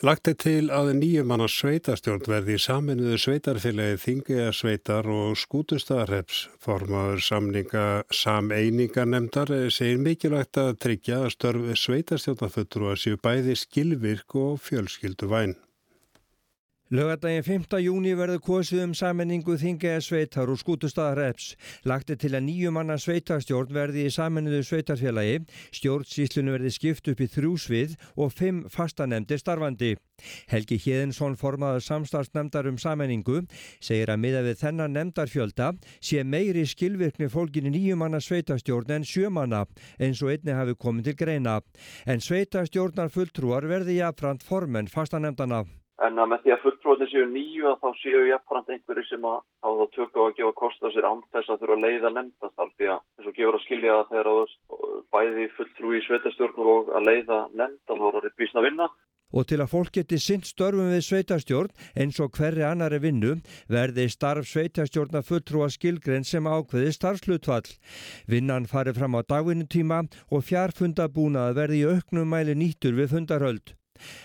Lagt 0.05 0.27
er 0.29 0.35
til 0.37 0.67
að 0.69 0.91
nýjumanna 0.99 1.47
sveitastjórn 1.49 2.27
verði 2.29 2.53
í 2.53 2.61
saminuðu 2.61 3.15
sveitarfélagi 3.17 3.97
Þingiða 4.03 4.51
sveitar 4.53 5.09
og 5.09 5.31
skútustaðarreps. 5.41 6.43
Formaður 6.61 7.23
samninga 7.25 7.85
sameiningarnemdar 8.13 9.55
segir 9.73 9.97
mikilvægt 9.97 10.61
að 10.61 10.75
tryggja 10.85 11.23
að 11.23 11.33
störf 11.33 11.71
sveitastjórnafötur 11.81 12.85
og 12.85 12.93
að 12.93 13.01
séu 13.07 13.17
bæði 13.25 13.57
skilvirk 13.57 14.37
og 14.37 14.61
fjölskyldu 14.67 15.31
væn. 15.33 15.57
Lögadaginn 16.87 17.43
5. 17.43 17.81
júni 17.83 18.13
verður 18.15 18.39
kosið 18.39 18.79
um 18.85 18.91
sammenningu 18.95 19.57
þingaða 19.59 19.99
sveitar 20.05 20.47
og 20.47 20.55
skútustaðarreps. 20.61 21.49
Lagt 21.83 22.13
er 22.13 22.15
til 22.15 22.29
að 22.31 22.45
nýju 22.45 22.69
manna 22.71 22.95
sveitarstjórn 22.95 23.73
verði 23.75 24.05
í 24.07 24.11
sammennuðu 24.15 24.61
sveitarfélagi, 24.63 25.41
stjórnsíslunu 25.75 26.53
verði 26.53 26.69
skipt 26.71 27.09
upp 27.11 27.19
í 27.19 27.27
þrjúsvið 27.33 27.97
og 28.15 28.31
fimm 28.31 28.61
fastanemdir 28.71 29.41
starfandi. 29.41 29.89
Helgi 30.47 30.77
Hjeðinsson 30.79 31.35
formaður 31.35 31.83
samstarfsnemdar 31.83 32.69
um 32.71 32.77
sammenningu 32.79 33.41
segir 33.83 34.07
að 34.13 34.21
miða 34.23 34.45
við 34.45 34.61
þennan 34.61 34.95
nemdarfjölda 34.95 35.73
sé 35.99 36.23
meiri 36.23 36.63
skilvirkni 36.71 37.27
fólkinni 37.33 37.73
nýju 37.73 37.97
manna 37.99 38.21
sveitarstjórn 38.23 38.95
en 38.95 39.09
sjömanna 39.09 39.65
eins 39.99 40.23
og 40.23 40.31
einni 40.31 40.55
hafi 40.55 40.77
komið 40.79 41.11
til 41.11 41.19
greina. 41.19 41.57
En 42.07 42.23
sveitarstjórnar 42.23 43.11
fulltrúar 43.11 43.67
verði 43.67 43.99
jafnframt 43.99 44.47
formenn 44.47 44.87
fastanemdana. 44.87 45.65
En 46.05 46.19
að 46.21 46.27
með 46.29 46.43
því 46.43 46.51
að 46.53 46.63
fulltróðin 46.63 47.09
séu 47.09 47.25
nýju 47.31 47.69
að 47.71 47.79
þá 47.81 48.01
séu 48.03 48.19
jafnframt 48.27 48.67
einhverju 48.73 49.05
sem 49.07 49.23
að 49.25 49.39
á 49.65 49.69
það 49.69 49.87
tökka 49.95 50.21
og 50.21 50.27
að 50.27 50.35
gefa 50.37 50.53
kosta 50.59 50.91
sér 50.93 51.07
án 51.09 51.23
þess 51.33 51.49
að 51.49 51.63
þurfa 51.63 51.77
að 51.77 51.85
leiða 51.87 52.11
nefndastarf 52.17 52.75
því 52.77 52.89
að 52.93 52.99
þess 53.17 53.31
að 53.31 53.37
gefur 53.39 53.57
að 53.57 53.63
skilja 53.65 53.95
að 53.97 54.11
þeirra 54.11 54.35
bæði 55.17 55.47
fulltrúi 55.57 55.97
í 55.97 56.05
sveitastjórn 56.05 56.69
og 56.75 56.91
að 56.99 57.09
leiða 57.09 57.39
þá 57.57 57.93
það 57.97 58.29
vísna 58.37 58.61
að 58.61 58.67
vinna. 58.69 58.89
Og 59.35 59.43
til 59.43 59.57
að 59.59 59.71
fólk 59.73 59.89
geti 59.97 60.19
sint 60.23 60.45
störfum 60.47 60.93
við 60.93 61.01
sveitastjórn 61.03 61.73
eins 61.99 62.19
og 62.23 62.37
hverri 62.37 62.63
annari 62.63 63.01
vinnu 63.03 63.33
verði 63.67 64.05
starf 64.13 64.47
sveitastjórna 64.47 65.23
fulltrúa 65.25 65.67
skilgrein 65.73 66.23
sem 66.23 66.47
ákveði 66.47 66.93
starfslutfall. 66.95 67.67
Vinnan 68.29 68.69
farið 68.71 69.01
fram 69.01 69.17
á 69.19 69.21
dagvinnutíma 69.27 70.05
og 70.31 70.45
fjárfundabúnað 70.47 71.57
verði 71.59 71.81
í 71.83 71.89
auknum 71.91 72.31
mæli 72.31 72.55
nýttur 72.55 72.95
við 72.95 73.17
fundarhöld. 73.17 73.75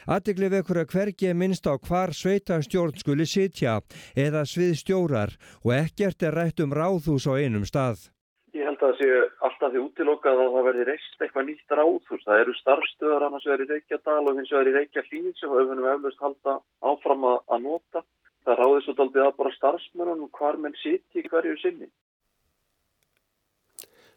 Aðegli 0.06 0.48
vekur 0.52 0.82
að 0.82 0.90
hvergi 0.94 1.30
er 1.30 1.38
minnst 1.38 1.68
á 1.68 1.74
hvar 1.76 2.14
sveitastjórn 2.16 2.98
skuli 3.00 3.26
sitja 3.26 3.80
eða 4.16 4.46
svið 4.48 4.74
stjórar 4.82 5.36
og 5.64 5.76
ekkert 5.76 6.22
er 6.22 6.36
rætt 6.38 6.62
um 6.64 6.74
ráðhús 6.74 7.28
á 7.28 7.32
einum 7.38 7.64
stað. 7.68 8.08
Ég 8.52 8.68
held 8.68 8.82
að 8.82 8.90
það 8.90 8.98
séu 9.00 9.20
alltaf 9.48 9.70
því 9.72 9.82
útilokkað 9.82 10.40
að 10.42 10.50
það 10.54 10.66
verði 10.68 10.84
reist 10.88 11.22
eitthvað 11.24 11.46
nýtt 11.48 11.76
ráðhús. 11.78 12.24
Það 12.26 12.40
eru 12.42 12.54
starfstöðar 12.58 13.24
annars 13.28 13.46
verið 13.48 13.70
í 13.70 13.76
Reykjadal 13.76 14.24
og 14.26 14.36
hins 14.36 14.52
vegar 14.52 14.68
í 14.68 14.74
Reykjafíð 14.76 15.30
sem 15.38 15.52
við 15.52 15.62
höfum 15.62 15.88
eflust 15.94 16.24
halda 16.26 16.56
áfram 16.92 17.28
að 17.32 17.62
nota. 17.64 18.04
Það 18.42 18.58
ráði 18.58 18.84
svo 18.84 18.94
daldið 18.98 19.24
að 19.24 19.36
bara 19.38 19.54
starfsmörunum 19.56 20.32
hvar 20.36 20.58
menn 20.60 20.76
sitji 20.82 21.24
hverju 21.28 21.56
sinni. 21.62 21.88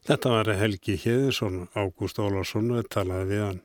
Þetta 0.06 0.34
var 0.36 0.52
Helgi 0.60 1.00
Hjeðinsson, 1.02 1.64
Ágúst 1.74 2.20
Ólarsson, 2.22 2.74
talaði 2.94 3.30
við 3.32 3.40
hann. 3.42 3.62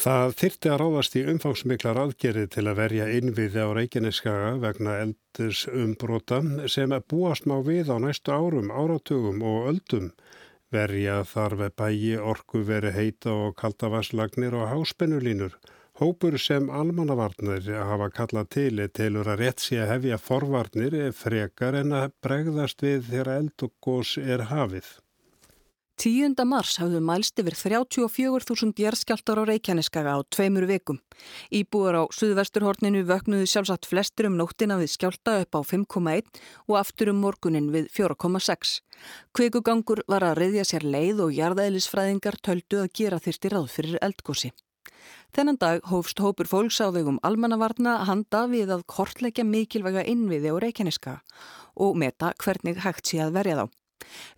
Það 0.00 0.30
þyrti 0.40 0.68
að 0.72 0.78
ráðast 0.80 1.14
í 1.18 1.22
umfangsmiklar 1.28 1.98
aðgerið 2.00 2.46
til 2.54 2.62
að 2.70 2.78
verja 2.78 3.08
innviði 3.18 3.64
á 3.64 3.68
Reykjaneskaga 3.76 4.52
vegna 4.62 4.94
eldis 5.02 5.66
umbrota 5.68 6.38
sem 6.72 6.94
búast 7.12 7.44
má 7.50 7.58
við 7.66 7.90
á 7.92 8.00
næstu 8.00 8.32
árum, 8.32 8.70
áratugum 8.72 9.42
og 9.44 9.68
öldum. 9.74 10.06
Verja 10.72 11.18
þarf 11.28 11.66
bægi 11.76 12.14
orku 12.16 12.62
veri 12.70 12.94
heita 12.96 13.34
og 13.42 13.58
kaldavaslagnir 13.60 14.56
og 14.56 14.72
háspennulínur. 14.72 15.58
Hópur 16.00 16.38
sem 16.40 16.72
almannavarnir 16.72 17.68
hafa 17.90 18.08
kallað 18.08 18.50
til 18.56 18.88
tilur 18.96 19.28
að 19.28 19.44
rétt 19.44 19.60
sé 19.60 19.82
að 19.82 19.92
hefja 19.98 20.22
forvarnir 20.30 20.96
frekar 21.12 21.76
en 21.82 21.92
að 21.92 22.16
bregðast 22.24 22.88
við 22.88 23.04
þegar 23.12 23.34
eld 23.36 23.68
og 23.68 23.76
gós 23.84 24.16
er 24.16 24.48
hafið. 24.48 24.88
10. 26.00 26.32
mars 26.48 26.78
hafðu 26.80 26.96
mælst 27.04 27.36
yfir 27.42 27.52
34.000 27.60 28.78
jærskjáltar 28.80 29.36
á 29.36 29.44
Reykjaneskaga 29.44 30.14
á 30.16 30.24
tveimur 30.32 30.64
vikum. 30.64 30.96
Íbúar 31.52 31.98
á 32.00 32.02
Suðvesturhorninu 32.16 33.02
vöknuðu 33.04 33.44
sjálfsagt 33.44 33.84
flestur 33.84 34.30
um 34.30 34.38
nóttina 34.40 34.78
við 34.80 34.94
skjálta 34.94 35.34
upp 35.42 35.58
á 35.58 35.60
5,1 35.60 36.24
og 36.72 36.78
aftur 36.80 37.10
um 37.12 37.20
morgunin 37.20 37.68
við 37.68 37.90
4,6. 37.92 38.78
Kvikugangur 39.36 40.00
var 40.08 40.24
að 40.24 40.40
reyðja 40.40 40.64
sér 40.70 40.86
leið 40.88 41.20
og 41.26 41.34
jarðæðlisfræðingar 41.36 42.40
töldu 42.40 42.80
að 42.80 42.94
gera 42.96 43.18
þyrti 43.20 43.50
ráð 43.52 43.68
fyrir 43.68 44.00
eldgósi. 44.00 44.54
Þennan 45.36 45.60
dag 45.60 45.84
hófst 45.92 46.22
hópur 46.24 46.48
fólks 46.48 46.80
á 46.80 46.88
vegum 46.96 47.20
almannavarna 47.20 47.98
handa 48.08 48.46
við 48.48 48.72
að 48.72 48.86
kortleggja 48.88 49.44
mikilvæga 49.44 50.06
innviði 50.08 50.48
á 50.48 50.56
Reykjaneskaga 50.64 51.20
og 51.76 52.00
meta 52.00 52.32
hvernig 52.40 52.80
hægt 52.86 53.12
sé 53.12 53.20
að 53.20 53.36
verja 53.36 53.60
þá. 53.60 53.79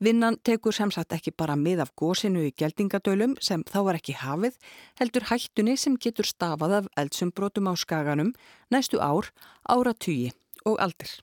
Vinnan 0.02 0.38
tekur 0.45 0.75
sem 0.76 0.90
sagt 0.90 1.14
ekki 1.16 1.35
bara 1.37 1.57
mið 1.57 1.85
af 1.87 1.92
gósinu 1.99 2.45
í 2.47 2.54
geldingadölum 2.59 3.37
sem 3.40 3.64
þá 3.69 3.78
var 3.88 3.99
ekki 4.00 4.19
hafið, 4.21 4.57
heldur 5.00 5.28
hættunni 5.31 5.76
sem 5.78 5.97
getur 5.97 6.28
stafað 6.28 6.78
af 6.83 6.88
eldsumbrotum 6.97 7.71
á 7.71 7.75
skaganum 7.76 8.33
næstu 8.71 9.00
ár, 9.00 9.33
áratugi 9.69 10.33
og 10.64 10.81
aldir. 10.81 11.21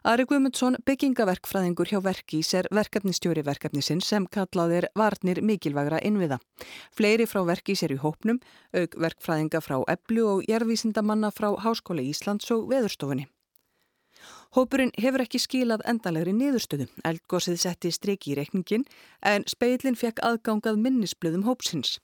Ari 0.00 0.24
Guðmundsson, 0.24 0.78
byggingaverkfræðingur 0.88 1.90
hjá 1.90 1.98
Verkís 2.00 2.54
er 2.56 2.68
verkefnistjóri 2.72 3.42
verkefnisinn 3.44 4.00
sem 4.00 4.24
kallað 4.32 4.72
er 4.78 4.86
varnir 4.96 5.42
mikilvægra 5.44 5.98
innviða. 6.08 6.38
Fleiri 6.96 7.26
frá 7.28 7.42
Verkís 7.44 7.82
er 7.84 7.92
í 7.92 7.98
hópnum, 8.00 8.38
auk 8.72 8.96
verkfræðinga 8.96 9.60
frá 9.60 9.76
Eblu 9.92 10.24
og 10.30 10.48
jærvísindamanna 10.48 11.28
frá 11.36 11.50
Háskóla 11.66 12.00
Íslands 12.00 12.48
og 12.56 12.70
Veðurstofunni. 12.72 13.28
Hópurinn 14.56 14.90
hefur 14.98 15.22
ekki 15.22 15.38
skilað 15.38 15.84
endalegri 15.90 16.32
niðurstöðu. 16.34 16.88
Eldgósið 17.06 17.60
setti 17.62 17.92
striki 17.94 18.32
í 18.32 18.38
reikningin 18.40 18.86
en 19.22 19.46
speilin 19.50 19.98
fekk 19.98 20.22
aðgangað 20.26 20.80
minnisblöðum 20.82 21.46
hópsins. 21.46 21.98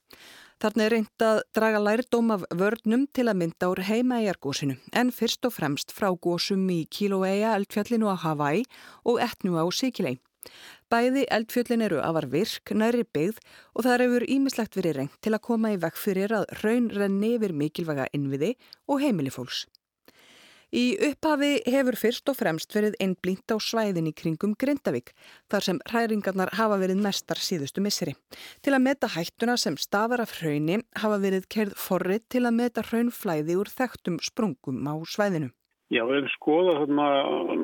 Þarna 0.62 0.86
er 0.86 0.94
reynd 0.94 1.24
að 1.26 1.38
draga 1.58 1.80
lærdóm 1.82 2.30
af 2.32 2.46
vörnum 2.48 3.04
til 3.12 3.26
að 3.28 3.40
mynda 3.42 3.68
úr 3.68 3.82
heimaegargósinu 3.84 4.78
en 4.96 5.10
fyrst 5.12 5.44
og 5.44 5.52
fremst 5.52 5.92
frá 5.92 6.08
gósum 6.14 6.62
í 6.72 6.86
Kilauea, 6.88 7.52
eldfjallinu 7.58 8.08
á 8.08 8.16
Hawaii 8.22 8.64
og 9.04 9.20
etnu 9.20 9.58
á 9.60 9.64
Sikilei. 9.68 10.16
Bæði 10.88 11.26
eldfjöllin 11.36 11.82
eru 11.82 11.98
afar 12.00 12.28
virk, 12.32 12.70
næri 12.70 13.04
byggð 13.16 13.40
og 13.74 13.86
það 13.86 14.04
hefur 14.04 14.26
ímislegt 14.36 14.78
verið 14.78 15.00
reynd 15.00 15.16
til 15.20 15.34
að 15.34 15.44
koma 15.48 15.72
í 15.74 15.80
vekk 15.82 15.98
fyrir 15.98 16.34
að 16.38 16.46
raun 16.62 16.86
renni 16.94 17.34
yfir 17.36 17.52
mikilvæga 17.62 18.06
innviði 18.16 18.54
og 18.86 19.02
heimilifólks. 19.02 19.64
Í 20.74 20.96
upphafi 20.98 21.60
hefur 21.70 21.94
fyrst 21.94 22.26
og 22.26 22.34
fremst 22.40 22.74
verið 22.74 22.96
einblínt 22.98 23.52
á 23.54 23.56
svæðin 23.62 24.08
í 24.10 24.12
kringum 24.18 24.56
Grindavík 24.58 25.12
þar 25.46 25.62
sem 25.62 25.78
hræringarnar 25.86 26.50
hafa 26.58 26.80
verið 26.80 27.04
mestar 27.04 27.38
síðustu 27.38 27.84
misseri. 27.84 28.16
Til 28.66 28.74
að 28.74 28.82
meta 28.88 29.06
hættuna 29.14 29.54
sem 29.62 29.76
stafar 29.78 30.24
af 30.24 30.34
hrauni 30.40 30.80
hafa 30.98 31.20
verið 31.22 31.46
kerð 31.54 31.76
forrið 31.78 32.24
til 32.34 32.42
að 32.50 32.58
meta 32.58 32.82
hraunflæði 32.82 33.60
úr 33.60 33.70
þekktum 33.70 34.18
sprungum 34.18 34.82
á 34.90 34.94
svæðinu. 35.06 35.52
Já, 35.94 36.02
við 36.02 36.18
hefum 36.18 36.34
skoðað 36.34 36.80
þarna 36.82 37.06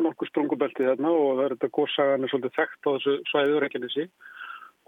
nokkuð 0.05 0.31
sprungubelti 0.31 0.87
þarna 0.87 1.11
og 1.11 1.33
það 1.33 1.45
er 1.45 1.57
þetta 1.57 1.73
góðsagan 1.75 2.23
er 2.23 2.31
svolítið 2.31 2.57
þekkt 2.61 2.87
á 2.87 2.91
þessu 2.93 3.17
svæðu 3.33 3.59
reynginni 3.65 4.07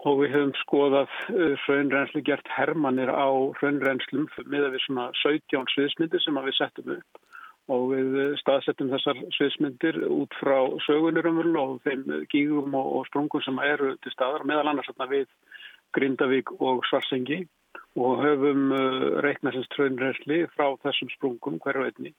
og 0.05 0.21
við 0.21 0.33
hefum 0.37 0.55
skoðað 0.61 1.19
hraunrenslu 1.65 2.21
uh, 2.21 2.27
gert 2.31 2.47
hermanir 2.55 3.11
á 3.11 3.27
hraunrenslum 3.59 4.29
með 4.47 4.69
að 4.69 4.77
við 4.77 4.85
svona 4.85 5.09
17 5.19 5.71
sviðsmyndir 5.73 6.23
sem 6.23 6.39
við 6.47 6.57
settum 6.61 6.95
upp 6.95 7.24
og 7.71 7.85
við 7.91 8.35
staðsettum 8.41 8.91
þessar 8.93 9.19
sviðsmyndir 9.33 10.03
út 10.05 10.35
frá 10.37 10.57
sögunirumvölu 10.85 11.61
og 11.61 11.79
þeim 11.85 12.03
gígum 12.29 12.75
og, 12.77 13.07
sprungum 13.09 13.41
sem 13.41 13.57
eru 13.65 13.95
til 14.03 14.13
staðar 14.13 14.45
meðal 14.45 14.69
annars 14.69 14.91
við 15.09 15.25
Grindavík 15.95 16.51
og 16.59 16.83
Svarsengi 16.89 17.45
og 17.95 18.21
höfum 18.21 18.69
uh, 18.75 19.17
reiknæsins 19.23 19.69
tröðinræsli 19.73 20.43
frá 20.53 20.75
þessum 20.83 21.09
sprungum 21.15 21.57
hverju 21.63 21.87
einni. 21.87 22.13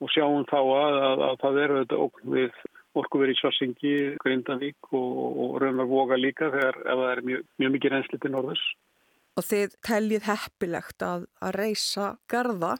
Og 0.00 0.10
sjáum 0.12 0.44
þá 0.48 0.58
að, 0.60 0.96
að, 1.08 1.22
að 1.26 1.38
það 1.42 1.60
eru 1.64 1.78
þetta 1.80 2.00
okkur 2.06 2.32
við 2.36 2.58
orkuverið 2.96 3.36
í 3.36 3.40
Svarsengi, 3.40 3.94
Grindavík 4.22 4.92
og, 4.96 5.16
og 5.44 5.56
raunvar 5.60 5.88
voga 5.90 6.18
líka 6.20 6.50
þegar 6.52 6.78
það 6.84 7.06
er 7.10 7.22
mjög, 7.28 7.46
mjög 7.60 7.72
mikið 7.76 7.94
reynsli 7.94 8.20
til 8.22 8.32
norðus. 8.32 8.64
Og 9.36 9.44
þið 9.44 9.74
teljið 9.84 10.28
heppilegt 10.30 11.04
að, 11.04 11.26
að 11.44 11.58
reysa 11.60 12.12
garda 12.30 12.76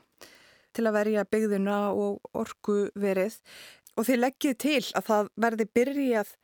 til 0.77 0.87
að 0.87 0.99
verja 1.01 1.27
byggðina 1.33 1.79
og 1.97 2.37
orgu 2.37 2.79
verið 2.95 3.41
og 3.97 4.07
þið 4.09 4.23
leggjið 4.23 4.59
til 4.63 4.83
að 4.99 5.09
það 5.11 5.31
verði 5.47 5.67
byrjað 5.79 6.35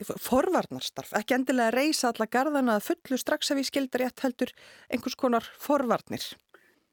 forvarnarstarf, 0.00 1.12
ekki 1.18 1.36
endilega 1.36 1.74
reysa 1.74 2.10
alla 2.10 2.28
garðana 2.30 2.78
að 2.78 2.86
fullu 2.90 3.18
strax 3.20 3.50
að 3.52 3.60
við 3.60 3.68
skildar 3.68 4.04
rétt 4.06 4.24
heldur 4.24 4.54
einhvers 4.88 5.18
konar 5.18 5.44
forvarnir. 5.60 6.24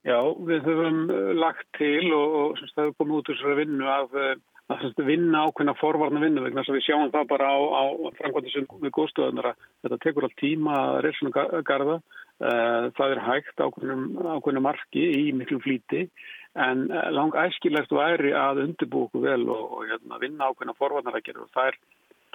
Já, 0.08 0.20
við 0.48 0.68
höfum 0.68 1.00
uh, 1.12 1.32
lagt 1.36 1.68
til 1.78 2.12
og, 2.16 2.36
og 2.36 2.62
það 2.76 2.86
hefur 2.86 3.00
komið 3.02 3.18
út 3.18 3.32
úr 3.32 3.40
þessari 3.40 3.58
vinnu 3.62 3.90
að, 3.92 4.14
uh, 4.20 4.76
að 4.76 5.02
vinna 5.08 5.42
ákveðna 5.48 5.76
forvarna 5.80 6.22
vinnu 6.24 6.44
vegna 6.46 6.64
þess 6.64 6.72
að 6.72 6.78
við 6.78 6.86
sjáum 6.86 7.12
það 7.16 7.32
bara 7.32 7.50
á, 7.52 7.58
á 7.60 7.84
framkvæmdisum 8.20 8.70
við 8.84 8.96
góðstöðunar 9.00 9.52
að 9.52 9.66
þetta 9.84 10.00
tekur 10.06 10.28
all 10.28 10.38
tíma 10.40 10.78
að 10.84 11.02
reysa 11.08 11.48
garða. 11.68 12.00
Uh, 12.38 12.92
það 12.94 13.16
er 13.16 13.24
hægt 13.26 13.64
ákveðna 13.66 14.62
marki 14.62 15.08
í 15.18 15.32
miklu 15.34 15.58
flíti 15.64 16.04
En 16.58 16.88
eh, 16.90 17.10
lang 17.14 17.36
æskilegt 17.38 17.94
væri 17.94 18.34
að 18.34 18.64
undirbú 18.64 19.06
okkur 19.06 19.26
vel 19.28 19.46
og, 19.54 19.64
og 19.78 19.86
hérna, 19.92 20.18
vinna 20.22 20.50
ákveðna 20.50 20.74
forvarnarækjari 20.80 21.44
og 21.44 21.52
þær 21.54 21.78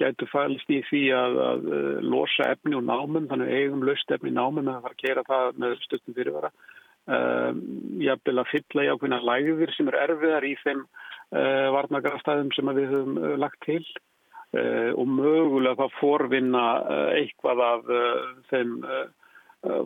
gætu 0.00 0.28
fælst 0.30 0.70
í 0.72 0.78
því 0.88 1.00
að, 1.16 1.38
að, 1.46 1.64
að 1.72 1.72
eh, 1.78 2.04
losa 2.12 2.50
efni 2.54 2.76
og 2.78 2.84
námum, 2.86 3.26
þannig 3.30 3.50
eigum 3.56 3.82
löst 3.86 4.14
efni 4.14 4.30
námum 4.34 4.70
það 4.70 4.86
fara 4.86 4.96
að 4.98 5.02
gera 5.02 5.24
það 5.26 5.58
með 5.64 5.74
stöttum 5.86 6.16
fyrirvara. 6.18 6.52
Um, 7.02 7.56
vil 7.98 8.38
að 8.38 8.50
fylla 8.52 8.84
í 8.86 8.90
ákveðna 8.92 9.18
lægðir 9.26 9.72
sem 9.74 9.88
er 9.90 9.96
erfiðar 10.04 10.44
í 10.46 10.52
þeim 10.60 10.84
uh, 10.84 11.66
varnagarastæðum 11.74 12.52
sem 12.54 12.70
við 12.76 12.92
höfum 12.92 13.16
uh, 13.18 13.32
lagt 13.42 13.58
til. 13.66 13.82
Uh, 14.54 14.92
og 14.94 15.10
mögulega 15.10 15.80
það 15.80 15.96
forvinna 15.98 16.62
eitthvað 17.16 17.64
af 17.66 17.90
þeim 18.52 18.76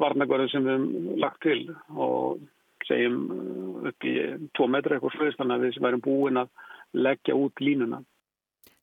varnagarðum 0.03 0.53
sem 0.53 0.67
við 0.67 0.75
höfum 0.75 1.23
lagt 1.25 1.41
til. 1.47 1.61
Og 1.95 2.45
segjum 2.89 3.19
uh, 3.31 3.91
upp 3.91 4.09
í 4.09 4.15
tvo 4.57 4.71
metra 4.73 4.97
eitthvað 4.97 5.17
slöðist 5.19 5.43
þannig 5.43 5.59
að 5.59 5.67
við 5.67 5.83
værum 5.87 6.05
búin 6.07 6.43
að 6.43 6.51
leggja 6.97 7.37
út 7.37 7.63
línuna. 7.63 8.03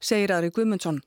Segir 0.03 0.35
Ari 0.35 0.51
Guðmundsson. 0.53 1.01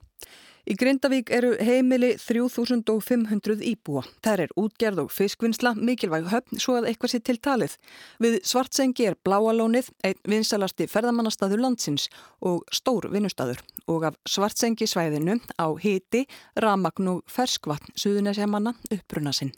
Í 0.66 0.74
Grindavík 0.74 1.28
eru 1.30 1.52
heimili 1.62 2.08
3500 2.18 3.60
íbúa. 3.68 4.00
Það 4.24 4.40
er 4.42 4.54
útgerð 4.58 5.02
og 5.04 5.12
fiskvinnsla, 5.14 5.76
mikilvæg 5.78 6.26
höfn, 6.32 6.58
svo 6.58 6.74
að 6.80 6.88
eitthvað 6.90 7.12
sé 7.12 7.20
til 7.22 7.36
talið. 7.38 7.76
Við 8.24 8.40
Svartsengi 8.50 9.06
er 9.06 9.14
Bláalónið, 9.22 9.92
einn 10.02 10.18
vinsalasti 10.26 10.88
ferðamannastaður 10.90 11.62
landsins 11.62 12.08
og 12.42 12.64
stór 12.74 13.06
vinnustadur. 13.12 13.62
Og 13.86 14.08
af 14.10 14.18
Svartsengi 14.26 14.90
svæðinu 14.90 15.38
á 15.54 15.70
hiti, 15.78 16.24
ramagn 16.58 17.12
og 17.14 17.22
ferskvatn 17.30 17.94
suðunesjamanna 17.94 18.74
uppbruna 18.90 19.36
sinn. 19.38 19.54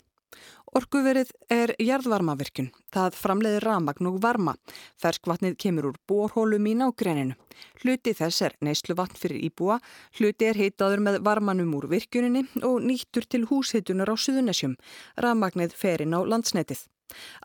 Orkuverið 0.77 1.31
er 1.49 1.71
jarðvarmavirkun. 1.81 2.67
Það 2.93 3.15
framleiðir 3.17 3.65
ramagn 3.65 4.09
og 4.11 4.19
varma. 4.21 4.53
Ferskvatnið 5.01 5.55
kemur 5.63 5.87
úr 5.89 5.97
borhólum 6.09 6.67
í 6.69 6.75
nágreininu. 6.77 7.37
Hluti 7.81 8.13
þess 8.13 8.45
er 8.45 8.55
neysluvatn 8.61 9.17
fyrir 9.17 9.41
íbúa, 9.49 9.79
hluti 10.19 10.45
er 10.45 10.59
heitaður 10.59 11.01
með 11.07 11.19
varmanum 11.25 11.73
úr 11.79 11.89
virkuninni 11.89 12.45
og 12.61 12.79
nýttur 12.85 13.25
til 13.25 13.47
húshitunar 13.49 14.13
á 14.13 14.15
suðunessjum. 14.15 14.77
Ramagnið 15.17 15.73
fer 15.73 16.05
inn 16.05 16.13
á 16.13 16.21
landsnetið. 16.21 16.85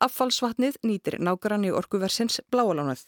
Affallsvatnið 0.04 0.80
nýtir 0.84 1.16
nágrann 1.24 1.64
í 1.64 1.72
orkuversins 1.72 2.42
bláalánuð. 2.52 3.06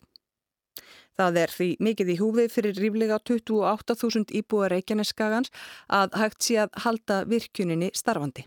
Það 1.17 1.39
er 1.43 1.53
því 1.53 1.69
mikið 1.81 2.13
í 2.13 2.19
húfið 2.21 2.51
fyrir 2.53 2.81
ríflega 2.81 3.21
28.000 3.21 4.33
íbúa 4.41 4.69
Reykjaneskagans 4.73 5.53
að 5.89 6.19
hægt 6.21 6.45
sé 6.45 6.61
að 6.65 6.77
halda 6.85 7.23
virkuninni 7.29 7.93
starfandi. 7.97 8.45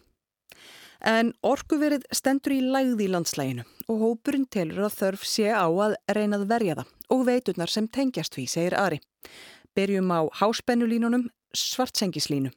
En 1.00 1.32
orkuverið 1.48 2.04
stendur 2.12 2.58
í 2.58 2.60
lægði 2.60 3.06
í 3.08 3.12
landslæginu 3.14 3.64
og 3.88 4.02
hópurinn 4.04 4.48
telur 4.52 4.90
að 4.90 4.98
þörf 4.98 5.24
sé 5.24 5.48
á 5.48 5.64
að 5.64 5.96
reynað 6.12 6.48
verja 6.50 6.76
það 6.82 6.90
og 7.16 7.26
veiturnar 7.30 7.72
sem 7.72 7.88
tengjast 7.88 8.36
því, 8.36 8.46
segir 8.52 8.76
Ari. 8.76 9.00
Berjum 9.76 10.12
á 10.12 10.28
háspennulínunum 10.42 11.30
svartsengislínu. 11.56 12.52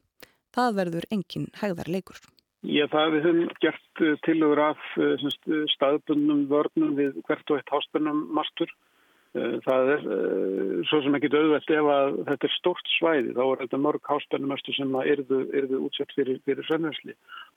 Það 0.53 0.75
verður 0.77 1.07
engin 1.09 1.47
hægðar 1.57 1.89
leikur. 1.89 2.19
Já, 2.63 2.85
það 2.91 3.15
við 3.15 3.25
höfum 3.27 3.55
gert 3.63 4.03
tilögur 4.23 4.61
af 4.69 4.83
uh, 4.99 5.23
staðbundnum 5.73 6.45
vörnum 6.51 6.93
við 6.99 7.17
hvert 7.27 7.49
og 7.51 7.59
eitt 7.59 7.73
háspennum 7.73 8.27
mastur. 8.35 8.69
Það 9.33 9.87
er 9.95 10.03
svo 10.85 10.99
sem 11.01 11.15
ekki 11.17 11.31
döðvelt 11.33 11.71
ef 11.73 11.87
að 11.89 12.17
þetta 12.27 12.45
er 12.45 12.53
stort 12.53 12.89
svæði, 12.99 13.31
þá 13.33 13.43
er 13.47 13.61
þetta 13.63 13.79
mörg 13.81 14.09
háspennumöstu 14.11 14.75
sem 14.77 14.93
erðu, 15.01 15.39
erðu 15.57 15.79
útsett 15.87 16.13
fyrir, 16.13 16.37
fyrir 16.45 16.67
sömjömsli. 16.69 17.15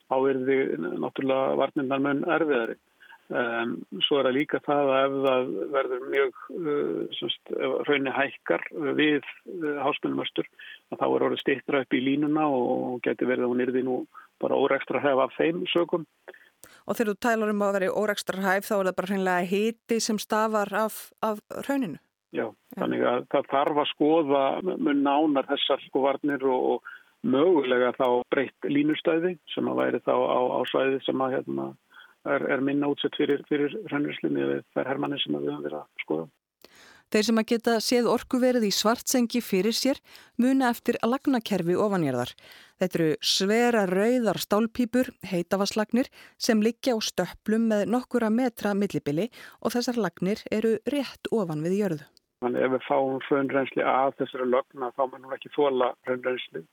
Þá 0.09 0.17
erðu 0.31 0.57
náttúrulega 1.03 1.59
varnirnar 1.61 2.05
mun 2.07 2.23
erfiðari. 2.39 2.79
Um, 3.27 3.73
svo 4.07 4.21
er 4.21 4.29
það 4.29 4.37
líka 4.37 4.61
það 4.63 4.89
að 4.95 5.05
ef 5.05 5.15
það 5.25 5.49
verður 5.75 6.03
mjög 6.13 6.37
uh, 6.55 7.81
raunni 7.89 8.13
hækkar 8.15 8.63
við 8.95 9.25
háspennumöstur 9.83 10.47
þá 10.93 11.07
er 11.09 11.25
orðið 11.27 11.41
stittra 11.43 11.81
upp 11.83 11.97
í 11.97 12.05
línuna 12.07 12.45
og 12.47 13.01
getur 13.03 13.33
verið 13.33 13.49
að 13.49 13.51
hún 13.51 13.65
yrði 13.65 13.83
nú 13.89 13.97
bara 14.39 14.61
órekstra 14.63 15.03
hæf 15.03 15.25
af 15.25 15.35
þeim 15.41 15.65
sögum. 15.73 16.07
Og 16.87 16.97
þegar 16.97 17.13
þú 17.13 17.21
tælar 17.27 17.53
um 17.53 17.63
að 17.67 17.77
vera 17.79 17.95
órekstra 18.03 18.43
hæf 18.45 18.69
þá 18.69 18.75
er 18.77 18.89
það 18.89 18.99
bara 18.99 19.11
hreinlega 19.13 19.49
hiti 19.51 20.01
sem 20.01 20.19
stafar 20.23 20.71
af, 20.87 20.99
af 21.27 21.41
rauninu? 21.67 21.99
Já, 21.99 22.07
Já, 22.37 22.51
þannig 22.77 23.03
að 23.07 23.27
það 23.33 23.51
þarf 23.53 23.81
að 23.81 23.91
skoða 23.93 24.43
mun 24.67 25.03
nánar 25.07 25.47
þessar 25.49 25.83
sko 25.87 26.03
varnir 26.05 26.43
og, 26.45 26.65
og 26.75 27.27
mögulega 27.27 27.93
þá 27.97 28.07
breytt 28.33 28.69
línustæði 28.69 29.37
sem 29.55 29.71
að 29.71 29.81
væri 29.81 30.01
þá 30.05 30.15
á, 30.15 30.41
á 30.59 30.61
svæði 30.71 31.01
sem 31.07 31.23
að 31.25 31.37
hérna 31.37 31.69
er, 32.27 32.45
er 32.57 32.65
minna 32.67 32.91
útsett 32.93 33.17
fyrir, 33.19 33.43
fyrir 33.49 33.77
hrannurslunni 33.87 34.43
eða 34.43 34.59
þær 34.77 34.91
hermanni 34.93 35.21
sem 35.23 35.39
við 35.39 35.49
höfum 35.49 35.65
verið 35.69 35.79
að 35.81 36.05
skoða. 36.05 36.29
Þeir 37.15 37.27
sem 37.29 37.39
að 37.39 37.47
geta 37.53 37.75
séð 37.79 38.09
orkuverið 38.11 38.65
í 38.67 38.73
svartsengi 38.75 39.41
fyrir 39.45 39.75
sér 39.79 40.01
muna 40.43 40.73
eftir 40.75 40.99
lagnakerfi 41.07 41.77
ofanjörðar. 41.79 42.33
Þetta 42.83 42.99
eru 42.99 43.11
svera 43.23 43.85
rauðar 43.87 44.41
stálpípur, 44.43 45.13
heitavaslagnir 45.23 46.11
sem 46.37 46.65
liggja 46.65 46.97
á 46.97 47.01
stöplum 47.01 47.69
með 47.71 47.87
nokkura 47.95 48.33
metra 48.35 48.75
millibili 48.75 49.29
og 49.63 49.77
þessar 49.77 50.03
lagnir 50.03 50.43
eru 50.51 50.77
rétt 50.91 51.31
ofan 51.31 51.63
við 51.63 51.79
jörðu. 51.79 52.09
Þannig 52.43 52.67
ef 52.67 52.75
við 52.75 52.83
fáum 52.89 53.23
fönnrensli 53.29 53.87
að 53.87 54.19
þessari 54.19 54.51
lögna 54.51 54.91
þá 54.99 55.07
mannum 55.07 55.37
ekki 55.39 55.55
þóla 55.55 55.95
fönnrensli. 56.09 56.67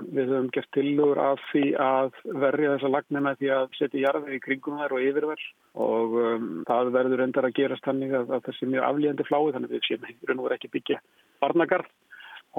Við 0.00 0.30
höfum 0.30 0.50
gert 0.54 0.70
tillögur 0.76 1.18
af 1.20 1.40
því 1.50 1.64
að 1.82 2.20
verja 2.42 2.74
þessa 2.76 2.90
lagnina 2.94 3.32
því 3.40 3.50
að 3.56 3.72
setja 3.78 4.04
jarði 4.04 4.36
í 4.36 4.42
kringum 4.44 4.78
þær 4.80 4.94
og 4.96 5.06
yfir 5.06 5.26
þær 5.30 5.42
og 5.86 6.14
um, 6.20 6.46
það 6.68 6.92
verður 6.94 7.24
endar 7.26 7.48
að 7.48 7.56
gerast 7.58 7.88
þannig 7.88 8.14
að, 8.16 8.30
að 8.36 8.44
þessi 8.48 8.70
mjög 8.70 8.86
aflíðandi 8.86 9.26
flái 9.28 9.52
þannig 9.56 9.74
við 9.74 9.88
séum 9.88 10.06
raun 10.06 10.38
og 10.38 10.46
verið 10.46 10.56
ekki 10.58 10.72
byggja 10.76 11.00
barnagarð 11.42 11.90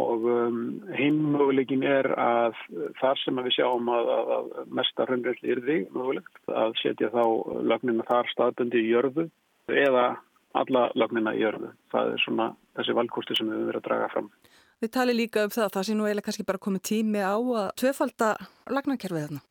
og 0.01 0.25
um, 0.31 0.59
heimöguleikin 0.95 1.83
er 1.83 2.07
að 2.15 2.59
þar 2.99 3.19
sem 3.19 3.39
við 3.43 3.57
sjáum 3.57 3.89
að, 3.91 4.11
að 4.37 4.51
mesta 4.79 5.07
raunverðli 5.07 5.55
er 5.55 5.63
því 5.65 5.79
mögulegt 5.95 6.53
að 6.63 6.75
setja 6.79 7.11
þá 7.11 7.23
lagnina 7.73 8.07
þar 8.07 8.31
staðbundi 8.31 8.85
í 8.85 8.91
jörðu 8.93 9.27
eða 9.67 10.05
alla 10.55 10.87
lagnina 10.95 11.35
í 11.35 11.43
jörðu. 11.43 11.71
Það 11.91 12.13
er 12.13 12.23
svona 12.23 12.47
þessi 12.77 12.95
valkosti 12.95 13.37
sem 13.37 13.49
við 13.49 13.57
höfum 13.57 13.69
verið 13.71 13.81
að 13.81 13.87
draga 13.89 14.09
fram. 14.13 14.31
Við 14.81 14.89
tali 14.95 15.13
líka 15.13 15.45
um 15.45 15.51
það 15.53 15.63
að 15.67 15.73
það 15.75 15.83
sé 15.87 15.93
nú 15.93 16.05
eiginlega 16.07 16.25
kannski 16.25 16.47
bara 16.47 16.61
komið 16.65 16.81
tími 16.89 17.21
á 17.21 17.37
að 17.37 17.67
tvöfalda 17.77 18.29
lagnarkerfið 18.73 19.25
þarna. 19.27 19.41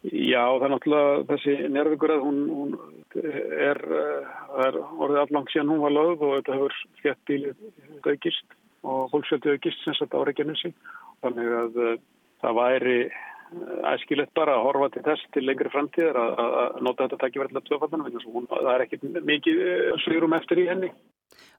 Já, 0.00 0.44
það 0.46 0.64
er 0.64 0.72
náttúrulega 0.72 1.24
þessi 1.28 1.54
nervikurað, 1.74 2.22
hún, 2.24 2.38
hún 2.54 2.76
er, 3.20 3.80
eh, 3.98 4.30
er 4.64 4.78
orðið 4.78 5.18
allangt 5.24 5.50
síðan 5.52 5.72
hún 5.74 5.82
var 5.82 5.92
lögð 5.92 6.22
og 6.24 6.36
þetta 6.38 6.56
hefur 6.56 6.76
skett 7.00 7.20
bílið 7.28 7.66
aukist 8.06 8.56
og 8.86 9.10
fólksveldið 9.12 9.58
aukist 9.58 9.84
sem 9.84 9.98
sagt 9.98 10.16
á 10.16 10.24
Reykjanesi. 10.24 10.72
Þannig 11.20 11.52
að 11.58 11.82
uh, 11.84 11.92
það 12.40 12.56
væri 12.62 12.96
eh, 13.02 13.92
æskilegt 13.92 14.32
bara 14.38 14.54
að 14.56 14.66
horfa 14.70 14.92
til 14.94 15.04
þess 15.10 15.34
til 15.34 15.44
lengri 15.44 15.74
framtíðar 15.74 16.22
að 16.22 16.80
nota 16.86 17.04
þetta 17.08 17.22
takkifærlega 17.26 17.66
tvöfaldan. 17.66 18.06
Það 18.54 18.74
er 18.76 18.86
ekkit 18.86 19.08
mikið 19.34 19.64
svýrum 20.06 20.38
eftir 20.38 20.62
í 20.62 20.70
henni. 20.70 20.94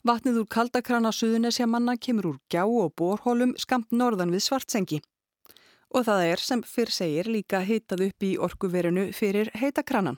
Vatnið 0.08 0.42
úr 0.42 0.50
kaldakrana 0.50 1.12
Suðunesja 1.14 1.68
manna 1.70 1.96
kemur 1.98 2.32
úr 2.32 2.38
gjá 2.50 2.64
og 2.66 2.94
borhólum 2.98 3.56
skamt 3.62 3.92
norðan 3.92 4.34
við 4.34 4.46
svartsengi. 4.48 5.02
Og 5.92 6.06
það 6.08 6.26
er 6.32 6.42
sem 6.42 6.62
fyrr 6.64 6.94
segir 6.96 7.30
líka 7.30 7.62
heitað 7.68 8.08
upp 8.08 8.24
í 8.24 8.36
orkuverinu 8.40 9.10
fyrir 9.14 9.52
heitakranan. 9.54 10.18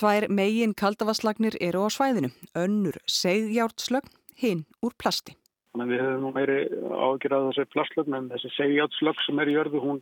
Tvær 0.00 0.26
megin 0.32 0.72
kaldavaslagnir 0.74 1.58
eru 1.60 1.84
á 1.84 1.88
svæðinu, 1.92 2.32
önnur 2.56 2.96
segðjártslögn, 3.06 4.08
hinn 4.40 4.64
úr 4.82 4.96
plasti. 4.98 5.36
Við 5.72 6.00
höfum 6.00 6.34
meiri 6.36 6.58
ágjörðað 6.68 7.46
þessi 7.48 7.68
plastlögn 7.72 8.16
en 8.16 8.30
þessi 8.32 8.50
segðjártslögn 8.56 9.24
sem 9.24 9.38
er 9.40 9.50
í 9.52 9.58
örðu, 9.60 9.80
hún, 9.80 10.00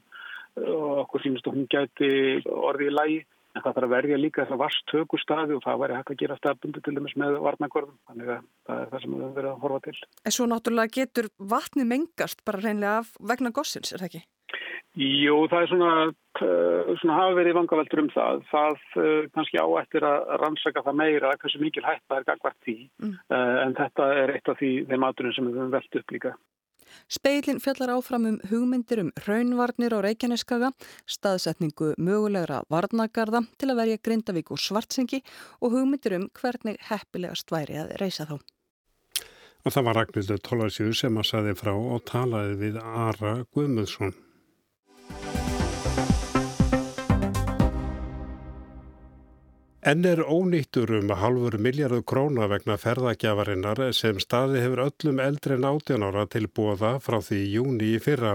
okkur 1.04 1.23
finnst 1.23 1.47
að 1.47 1.58
hún 1.58 1.69
gæti 1.71 2.11
orðið 2.50 2.91
í 2.91 2.95
lægi. 2.97 3.21
En 3.50 3.65
það 3.65 3.76
þarf 3.76 3.86
að 3.86 3.95
verja 3.97 4.19
líka 4.21 4.45
þessar 4.45 4.60
vastöku 4.60 5.19
staði 5.19 5.56
og 5.56 5.65
það 5.65 5.80
væri 5.82 5.97
hægt 5.99 6.13
að 6.13 6.21
gera 6.23 6.36
staðbundi 6.39 6.82
til 6.86 6.93
dæmis 6.95 7.17
með 7.19 7.39
varnagörðum. 7.43 7.97
Þannig 8.06 8.28
að 8.34 8.45
það 8.69 8.82
er 8.82 8.93
það 8.93 9.02
sem 9.02 9.15
við 9.15 9.25
höfum 9.25 9.39
verið 9.39 9.50
að 9.50 9.65
horfa 9.65 9.80
til. 9.86 9.95
En 10.23 10.36
svo 10.36 10.47
náttúrulega 10.50 10.95
getur 10.99 11.30
vatni 11.54 11.86
mengast 11.91 12.45
bara 12.47 12.63
reynlega 12.63 13.00
vegna 13.32 13.50
gossins, 13.56 13.91
er 13.91 14.04
það 14.04 14.10
ekki? 14.13 14.23
Jú, 14.99 15.34
það 15.47 15.65
er 15.65 15.69
svona, 15.71 15.91
svona 16.99 17.17
hafa 17.19 17.34
verið 17.39 17.56
vangaveldur 17.60 18.02
um 18.02 18.08
það. 18.10 18.41
Það 18.50 18.78
uh, 18.99 19.26
kannski 19.36 19.60
áættir 19.63 20.06
að 20.06 20.32
rannsaka 20.43 20.82
það 20.86 20.99
meira, 20.99 21.34
hversu 21.43 21.60
mikil 21.63 21.84
hægt 21.86 22.06
það 22.10 22.23
er 22.23 22.26
gangvært 22.30 22.58
því. 22.67 22.78
Mm. 23.02 23.13
Uh, 23.30 23.56
en 23.67 23.76
þetta 23.78 24.08
er 24.23 24.34
eitt 24.34 24.50
af 24.50 24.58
því 24.58 24.73
þeim 24.91 25.06
aðdurum 25.06 25.36
sem 25.36 25.50
við 25.50 25.60
höfum 25.60 25.76
velt 25.76 26.00
upp 26.00 26.17
líka. 26.17 26.34
Speilin 27.09 27.61
fjallar 27.63 27.95
áfram 27.97 28.29
um 28.29 28.39
hugmyndir 28.50 29.03
um 29.05 29.11
raunvarnir 29.26 29.95
á 29.95 29.99
Reykjaneskaga, 30.05 30.73
staðsetningu 31.07 31.95
mögulegra 31.99 32.63
varnagarða 32.71 33.45
til 33.59 33.73
að 33.73 33.83
verja 33.83 34.03
Grindavík 34.05 34.55
og 34.55 34.63
Svartsengi 34.63 35.23
og 35.61 35.76
hugmyndir 35.76 36.17
um 36.19 36.31
hvernig 36.41 36.81
heppilegast 36.91 37.50
væri 37.53 37.81
að 37.83 37.95
reysa 38.03 38.29
þá. 38.31 38.39
Og 39.61 39.75
það 39.75 39.87
var 39.87 39.99
Ragnhildur 40.00 40.41
Tólasjú 40.41 40.95
sem 40.97 41.21
að 41.21 41.31
saði 41.35 41.55
frá 41.59 41.75
og 41.76 42.05
talaði 42.09 42.57
við 42.63 42.81
Ara 42.81 43.41
Guðmundsson. 43.53 44.15
Enn 49.91 50.05
er 50.07 50.21
ónýttur 50.23 50.91
um 50.95 51.09
halvur 51.19 51.57
miljardu 51.65 52.05
króna 52.11 52.47
vegna 52.50 52.76
ferðagjafarinnar 52.79 53.81
sem 53.97 54.19
staði 54.23 54.61
hefur 54.63 54.83
öllum 54.85 55.23
eldri 55.25 55.57
en 55.57 55.65
18 55.71 56.05
ára 56.07 56.26
til 56.31 56.47
bóða 56.59 56.91
frá 57.03 57.17
því 57.26 57.39
júni 57.55 57.89
í 57.97 58.03
fyrra. 58.05 58.35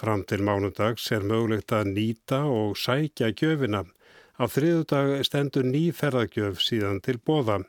Fram 0.00 0.24
til 0.28 0.42
mánudags 0.48 1.06
er 1.16 1.24
mögulegt 1.30 1.72
að 1.78 1.92
nýta 1.94 2.42
og 2.56 2.76
sækja 2.82 3.30
gjöfina. 3.30 3.86
Á 4.36 4.44
þriðudag 4.56 5.14
stendur 5.30 5.70
ný 5.70 5.84
ferðagjöf 5.96 6.60
síðan 6.66 7.00
til 7.06 7.16
bóða. 7.30 7.62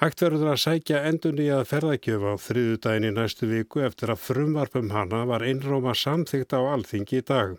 Hægt 0.00 0.26
verður 0.26 0.54
að 0.56 0.62
sækja 0.64 1.04
endur 1.12 1.36
nýjað 1.36 1.64
ferðagjöf 1.74 2.26
á 2.26 2.34
þriðudagin 2.48 3.10
í 3.12 3.14
næstu 3.20 3.52
viku 3.52 3.86
eftir 3.86 4.16
að 4.16 4.24
frumvarpum 4.24 4.90
hana 4.96 5.22
var 5.30 5.46
einróma 5.46 5.94
samþygt 5.94 6.58
á 6.58 6.60
alþingi 6.74 7.22
í 7.22 7.28
dag. 7.30 7.58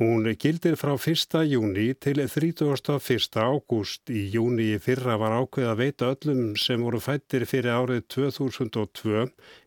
Hún 0.00 0.24
gildir 0.40 0.78
frá 0.80 0.94
1. 0.96 1.42
júni 1.44 1.90
til 1.92 2.22
31. 2.24 3.36
ágúst. 3.36 4.08
Í 4.08 4.30
júni 4.32 4.78
fyrra 4.80 5.18
var 5.20 5.34
ákveð 5.36 5.66
að 5.68 5.80
veita 5.82 6.06
öllum 6.14 6.54
sem 6.56 6.80
voru 6.80 7.02
fættir 7.04 7.44
fyrir 7.44 7.68
árið 7.68 8.06
2002 8.08 9.26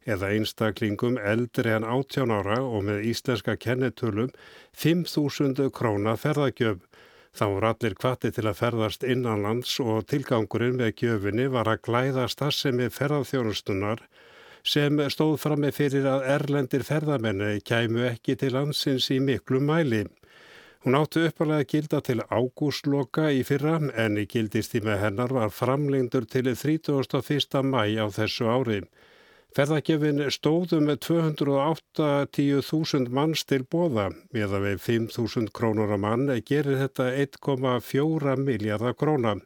eða 0.10 0.32
einstaklingum 0.34 1.19
eldri 1.22 1.76
en 1.76 1.86
18 1.86 2.34
ára 2.34 2.58
og 2.65 2.82
með 2.88 3.06
íslenska 3.12 3.54
kennetölum 3.62 4.32
5.000 4.74 5.69
króna 5.69 6.17
ferðagjöf. 6.17 6.82
Þá 7.38 7.46
voru 7.54 7.69
allir 7.69 7.93
kvatti 8.02 8.34
til 8.34 8.48
að 8.50 8.58
ferðast 8.63 9.06
innanlands 9.06 9.78
og 9.86 10.08
tilgangurinn 10.10 10.82
með 10.82 10.96
gjöfinni 11.04 11.46
var 11.54 11.69
að 11.69 11.86
glæða 11.86 12.26
starfsemi 12.34 12.89
ferðarþjónustunar 12.89 14.02
sem 14.65 14.98
stóð 15.13 15.38
fram 15.46 15.62
með 15.62 15.78
fyrir 15.78 16.10
að 16.10 16.28
erlendir 16.39 16.89
ferðamenni 16.89 17.62
kæmu 17.62 18.08
ekki 18.10 18.39
til 18.39 18.54
landsins 18.58 19.12
í 19.13 19.22
miklu 19.22 19.62
mæli. 19.62 20.08
Hún 20.84 20.98
áttu 21.00 21.22
uppalega 21.24 21.63
gilda 21.72 22.02
til 22.04 22.19
ágústloka 22.28 23.30
í 23.32 23.39
fyrra 23.48 23.80
en 24.04 24.19
í 24.19 24.28
gildistíma 24.28 25.00
hennar 25.00 25.32
var 25.32 25.48
framlengdur 25.56 26.28
til 26.28 26.52
31. 26.52 27.63
mæ 27.63 28.04
á 28.04 28.12
þessu 28.12 28.52
ári. 28.52 28.84
Ferðargefin 29.56 30.19
stóðum 30.36 30.84
með 30.89 30.98
280.000 31.08 33.08
manns 33.15 33.48
til 33.48 33.63
bóða 33.63 34.12
með 34.36 34.50
að 34.58 34.63
við 34.67 34.78
5.000 34.89 35.56
krónur 35.56 35.96
að 35.96 36.04
mann 36.04 36.28
gerir 36.52 36.76
þetta 36.82 37.06
1,4 37.30 38.36
miljardar 38.43 39.00
króna. 39.00 39.39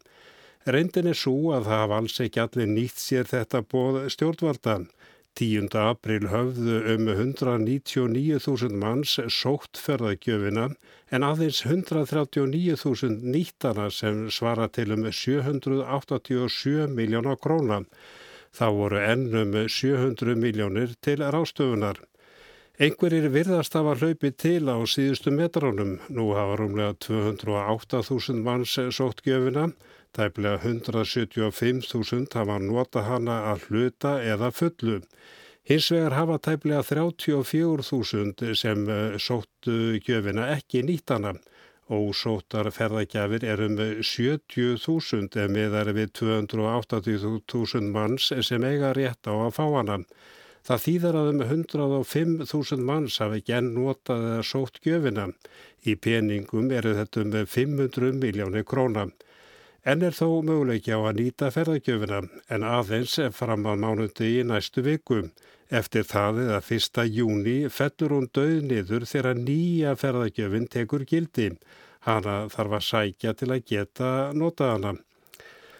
Reyndin 0.66 1.14
er 1.14 1.20
svo 1.22 1.54
að 1.54 1.70
það 1.70 1.82
hafa 1.84 2.02
alls 2.02 2.18
ekki 2.26 2.42
allir 2.48 2.70
nýtt 2.74 2.98
sér 2.98 3.30
þetta 3.30 3.62
bóð 3.62 4.10
stjórnvaldan. 4.10 4.90
10. 5.38 5.70
april 5.78 6.24
höfðu 6.32 6.78
um 6.96 7.10
199.000 7.12 8.74
manns 8.82 9.12
sótt 9.30 9.78
ferðagjöfina 9.78 10.72
en 11.14 11.26
aðeins 11.28 11.60
139.000 11.68 13.22
nýttana 13.22 13.92
sem 13.94 14.24
svara 14.34 14.66
til 14.74 14.96
um 14.96 15.06
787 15.06 16.90
miljónar 16.90 17.38
króna. 17.38 17.84
Þá 18.58 18.68
voru 18.80 18.98
ennum 19.04 19.54
700 19.70 20.34
miljónir 20.42 20.96
til 21.06 21.22
rástöfunar. 21.22 22.02
Einhverjir 22.82 23.30
virðast 23.34 23.78
hafa 23.78 23.94
hlaupið 23.98 24.34
til 24.42 24.66
á 24.74 24.78
síðustu 24.90 25.30
metrónum. 25.34 26.00
Nú 26.10 26.32
hafa 26.34 26.58
rúmlega 26.58 26.98
208.000 27.06 28.42
manns 28.42 28.74
sótt 28.90 29.22
gjöfina. 29.26 29.70
Tæplega 30.18 30.58
175.000 30.66 32.34
hafa 32.34 32.56
nota 32.58 33.04
hana 33.06 33.36
að 33.52 33.68
hluta 33.68 34.16
eða 34.26 34.48
fullu. 34.50 34.96
Hins 35.70 35.92
vegar 35.94 36.16
hafa 36.18 36.38
tæplega 36.42 36.82
34.000 36.88 38.56
sem 38.58 38.88
sóttu 39.22 40.00
gjöfina 40.02 40.48
ekki 40.56 40.82
nýttana. 40.88 41.36
Ósóttar 41.94 42.72
ferðagjafir 42.74 43.46
er 43.46 43.62
um 43.68 43.78
70.000 43.78 45.38
eða 45.38 45.54
meðar 45.54 45.94
við 45.94 46.10
280.000 46.24 47.94
manns 47.94 48.32
sem 48.50 48.66
eiga 48.66 48.96
rétt 48.98 49.30
á 49.30 49.38
að 49.38 49.54
fá 49.60 49.64
hana. 49.76 50.00
Það 50.68 50.84
þýðar 50.88 51.20
að 51.22 51.32
um 51.36 51.46
105.000 51.46 52.90
manns 52.90 53.22
hafi 53.22 53.46
genn 53.46 53.70
notað 53.78 54.26
eða 54.32 54.50
sótt 54.50 54.82
gjöfina. 54.82 55.30
Í 55.86 55.94
peningum 55.96 56.74
eru 56.74 56.98
þetta 56.98 57.24
um 57.24 57.40
500 57.46 58.18
miljónir 58.18 58.66
króna. 58.66 59.08
En 59.88 60.02
er 60.04 60.12
þó 60.12 60.42
möguleiki 60.44 60.92
á 60.92 61.00
að 61.00 61.20
nýta 61.22 61.48
ferðagjöfina 61.56 62.18
en 62.52 62.64
aðeins 62.68 63.14
fram 63.32 63.64
að 63.72 63.78
mánundi 63.86 64.34
í 64.42 64.44
næstu 64.44 64.84
viku. 64.84 65.22
Eftir 65.72 66.04
það 66.08 66.42
eða 66.44 66.58
1. 66.76 67.06
júni 67.16 67.56
fellur 67.72 68.18
hún 68.18 68.28
döð 68.36 68.58
niður 68.68 69.06
þegar 69.08 69.40
nýja 69.40 69.94
ferðagjöfin 70.00 70.68
tekur 70.74 71.08
gildi. 71.08 71.54
Hana 72.04 72.36
þarf 72.52 72.76
að 72.78 72.88
sækja 72.90 73.34
til 73.40 73.52
að 73.56 73.64
geta 73.72 74.12
nota 74.36 74.74
hana. 74.74 74.94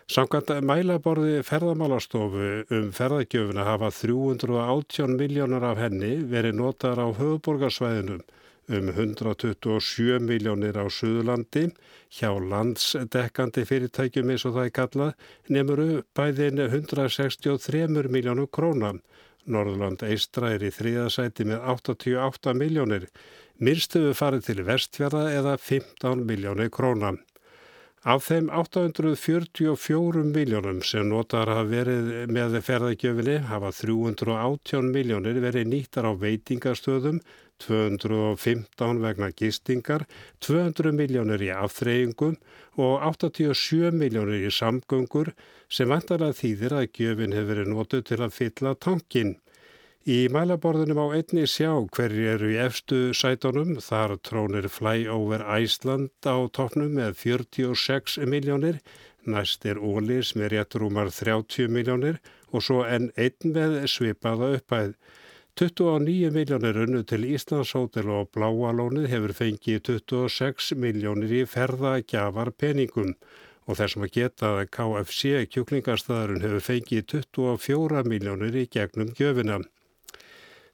Samkvæmt 0.08 0.54
mælaborði 0.64 1.42
ferðamálastofu 1.44 2.52
um 2.78 2.86
ferðagjöfuna 2.96 3.68
hafa 3.68 3.92
318 3.92 5.18
miljónur 5.20 5.68
af 5.68 5.82
henni 5.84 6.14
verið 6.32 6.56
notaðar 6.62 7.04
á 7.04 7.08
höfuborgarsvæðinum, 7.20 8.24
um 8.68 8.90
127 8.92 10.20
miljónir 10.28 10.76
á 10.76 10.86
Suðurlandi, 10.92 11.70
hjá 12.12 12.32
landsdekkandi 12.36 13.64
fyrirtækjum 13.68 14.34
eins 14.34 14.46
og 14.48 14.58
það 14.58 14.68
er 14.68 14.74
kallað, 14.76 15.14
nefnuru 15.48 15.88
bæðin 16.18 16.64
163 16.68 18.10
miljónu 18.12 18.48
króna. 18.52 18.98
Norðurland 19.48 20.04
Eistra 20.04 20.52
er 20.58 20.66
í 20.68 20.74
þriðasæti 20.76 21.48
með 21.48 21.64
88 21.78 22.56
miljónir, 22.60 23.08
myrstuðu 23.64 24.12
farið 24.18 24.50
til 24.50 24.68
vestfjara 24.68 25.30
eða 25.32 25.56
15 25.56 26.28
miljónir 26.28 26.72
króna. 26.74 27.16
Af 28.08 28.28
þeim 28.28 28.46
844 28.54 30.22
miljónum 30.32 30.84
sem 30.86 31.08
notar 31.10 31.50
hafa 31.52 31.66
verið 31.68 32.30
með 32.32 32.60
ferðargjöfinni 32.64 33.40
hafa 33.50 33.72
318 33.74 34.92
miljónir 34.94 35.42
verið 35.44 35.68
nýttar 35.72 36.08
á 36.08 36.14
veitingastöðum, 36.16 37.20
215 37.64 39.02
vegna 39.04 39.32
gistingar, 39.32 40.06
200 40.46 40.94
miljónir 40.96 41.44
í 41.48 41.50
afþreyingum 41.56 42.38
og 42.78 43.02
87 43.10 43.92
miljónir 43.98 44.46
í 44.48 44.54
samgöngur 44.54 45.34
sem 45.70 45.90
vantarlega 45.90 46.38
þýðir 46.38 46.78
að 46.78 46.88
gjöfin 47.00 47.36
hefur 47.36 47.52
verið 47.54 47.74
notuð 47.74 48.08
til 48.12 48.22
að 48.22 48.36
fylla 48.38 48.74
tankinn. 48.88 49.36
Í 50.08 50.30
mælaborðunum 50.32 51.02
á 51.04 51.08
einni 51.18 51.42
sjá 51.52 51.74
hverju 51.92 52.28
eru 52.32 52.54
í 52.54 52.60
efstu 52.64 53.00
sætonum, 53.12 53.74
þar 53.84 54.14
trónir 54.24 54.70
Flyover 54.72 55.44
Iceland 55.58 56.14
á 56.24 56.48
toppnum 56.48 56.94
með 56.96 57.18
46 57.26 58.22
miljónir, 58.32 58.80
næst 59.28 59.68
er 59.68 59.82
Ólis 59.84 60.32
með 60.40 60.54
réttrúmar 60.54 61.12
30 61.12 61.68
miljónir 61.76 62.22
og 62.54 62.64
svo 62.64 62.86
enn 62.88 63.10
einn 63.20 63.52
með 63.52 63.82
svipaða 63.92 64.54
uppæð. 64.62 64.94
29 65.58 66.30
miljónir 66.30 66.78
unnu 66.78 67.00
til 67.02 67.24
Íslandshótel 67.26 68.12
og 68.14 68.28
Bláalónið 68.36 69.08
hefur 69.10 69.32
fengið 69.34 69.80
26 69.90 70.76
miljónir 70.78 71.32
í 71.34 71.40
ferðagjafar 71.50 72.52
peningum 72.62 73.16
og 73.66 73.80
þessum 73.80 74.06
að 74.06 74.12
geta 74.20 74.52
að 74.60 74.70
KFC 74.78 75.48
kjúklingarstaðarinn 75.56 76.46
hefur 76.46 76.66
fengið 76.68 77.08
24 77.16 78.04
miljónir 78.06 78.60
í 78.62 78.68
gegnum 78.70 79.10
gjöfina. 79.18 79.58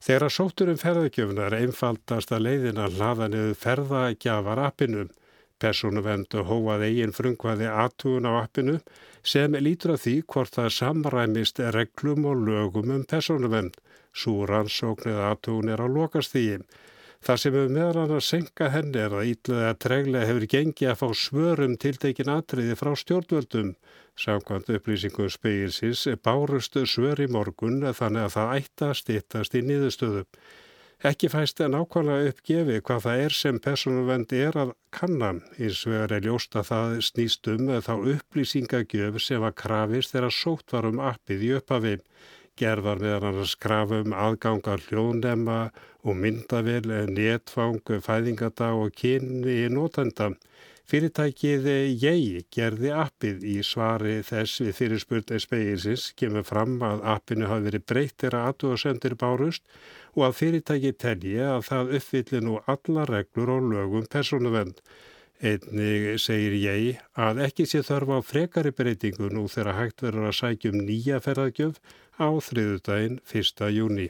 Þegar 0.03 0.27
að 0.27 0.35
sótturum 0.39 0.81
ferðagjöfnar 0.83 1.55
einfaldast 1.61 2.35
að 2.35 2.45
leiðina 2.49 2.89
hlaða 2.91 3.31
niður 3.31 3.55
ferðagjafar 3.63 4.65
appinu. 4.65 5.07
Persónu 5.63 6.03
vendu 6.03 6.43
hóað 6.43 6.89
eigin 6.89 7.15
frungvaði 7.15 7.71
aðtugun 7.71 8.27
á 8.27 8.43
appinu 8.43 8.81
sem 9.23 9.55
lítur 9.63 9.95
að 9.95 10.03
því 10.09 10.19
hvort 10.27 10.59
það 10.59 10.71
samræmist 10.81 11.63
reglum 11.71 12.27
og 12.27 12.43
lögum 12.49 12.91
um 12.99 13.07
persónu 13.07 13.47
vend. 13.47 13.79
Súransóknið 14.13 15.21
aðtugun 15.27 15.71
er 15.73 15.81
á 15.81 15.87
lokastígin. 15.89 16.65
Það 17.23 17.39
sem 17.39 17.53
meðal 17.55 17.99
hann 18.01 18.15
að 18.17 18.25
senka 18.27 18.67
henni 18.73 18.99
er 18.99 19.13
að 19.15 19.29
ítlaði 19.31 19.67
að 19.69 19.77
treglega 19.85 20.27
hefur 20.27 20.45
gengið 20.53 20.89
að 20.91 20.97
fá 20.99 21.07
svörum 21.15 21.77
tiltekin 21.79 22.31
atriði 22.33 22.75
frá 22.75 22.91
stjórnvöldum. 22.99 23.69
Samkvæmt 24.19 24.73
upplýsingum 24.75 25.31
speilsins 25.31 26.03
bárustu 26.25 26.83
svör 26.85 27.23
í 27.23 27.29
morgun 27.31 27.79
þannig 27.95 28.27
að 28.27 28.35
það 28.35 28.51
ætta 28.57 28.89
að 28.91 28.99
stittast 28.99 29.55
í 29.55 29.63
nýðustöðu. 29.69 30.25
Ekki 31.03 31.27
fæst 31.31 31.59
en 31.63 31.73
ákvæmlega 31.75 32.29
uppgefi 32.31 32.75
hvað 32.87 33.01
það 33.05 33.21
er 33.23 33.33
sem 33.35 33.57
personuvendi 33.63 34.37
er 34.39 34.59
að 34.61 34.69
kannan 34.95 35.41
eins 35.57 35.81
og 35.87 35.95
er 35.97 36.13
að 36.15 36.29
ljósta 36.29 36.63
það 36.63 36.99
snýst 37.07 37.49
um 37.51 37.71
þá 37.87 37.93
upplýsingagjöf 38.13 39.17
sem 39.23 39.43
var 39.43 39.55
krafist 39.63 40.13
þegar 40.13 40.35
sótt 40.37 40.75
var 40.75 40.87
um 40.91 41.01
appið 41.03 41.43
í 41.47 41.51
uppafinn 41.57 42.05
gerðar 42.59 43.01
meðan 43.01 43.27
hann 43.39 43.49
skrafa 43.49 44.01
um 44.03 44.15
aðgangar 44.15 44.83
hljóðnema 44.87 45.59
og 46.03 46.17
myndavel, 46.19 46.85
netfang, 47.09 47.81
fæðingadag 47.83 48.81
og 48.85 48.95
kynni 48.99 49.63
í 49.63 49.69
nótenda. 49.71 50.33
Fyrirtækið 50.91 51.67
ég 52.03 52.49
gerði 52.51 52.89
appið 52.91 53.45
í 53.47 53.55
svari 53.63 54.17
þess 54.27 54.59
við 54.65 54.75
fyrirspurn 54.79 55.39
speginsins 55.39 56.09
kemur 56.19 56.43
fram 56.43 56.75
að 56.83 57.05
appinu 57.13 57.47
hafi 57.47 57.69
verið 57.69 57.85
breyttir 57.87 58.35
að 58.35 58.49
aðtúasendir 58.49 59.15
bárust 59.15 59.63
og 60.13 60.27
að 60.27 60.35
fyrirtækið 60.41 60.99
telji 61.05 61.39
að 61.47 61.63
það 61.69 61.95
uppfyllir 61.99 62.45
nú 62.45 62.59
alla 62.75 63.07
reglur 63.09 63.55
og 63.55 63.71
lögum 63.71 64.05
persónuvend. 64.11 64.83
Einnig 65.43 66.19
segir 66.23 66.53
ég 66.59 66.99
að 67.19 67.41
ekki 67.47 67.65
sé 67.67 67.81
þörfa 67.83 68.19
á 68.19 68.27
frekari 68.27 68.75
breytingu 68.75 69.31
nú 69.31 69.47
þegar 69.51 69.79
hægt 69.79 70.03
verður 70.03 70.29
að 70.29 70.39
sækjum 70.43 70.77
nýja 70.83 71.23
ferðargjöf 71.23 71.79
á 72.19 72.27
þriðudaginn 72.41 73.21
1. 73.25 73.69
júni. 73.73 74.09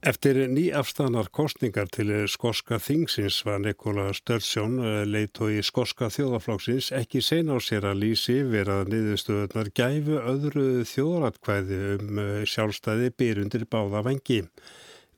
Eftir 0.00 0.38
nýafstanar 0.48 1.26
kostningar 1.28 1.90
til 1.92 2.08
skoska 2.32 2.78
þingsins 2.80 3.42
var 3.44 3.58
Nikola 3.60 4.06
Störsjón 4.16 4.78
leitói 5.04 5.60
skoska 5.60 6.08
þjóðaflokksins 6.08 6.88
ekki 6.96 7.20
sen 7.20 7.52
á 7.52 7.60
sér 7.60 7.84
að 7.90 8.00
lýsi 8.06 8.38
verað 8.48 8.88
niðurstöðunar 8.94 9.68
gæfu 9.76 10.16
öðru 10.32 10.64
þjóðratkvæði 10.88 11.80
um 11.98 12.22
sjálfstæði 12.48 13.12
byrjundir 13.12 13.68
báða 13.68 14.00
vengi. 14.08 14.40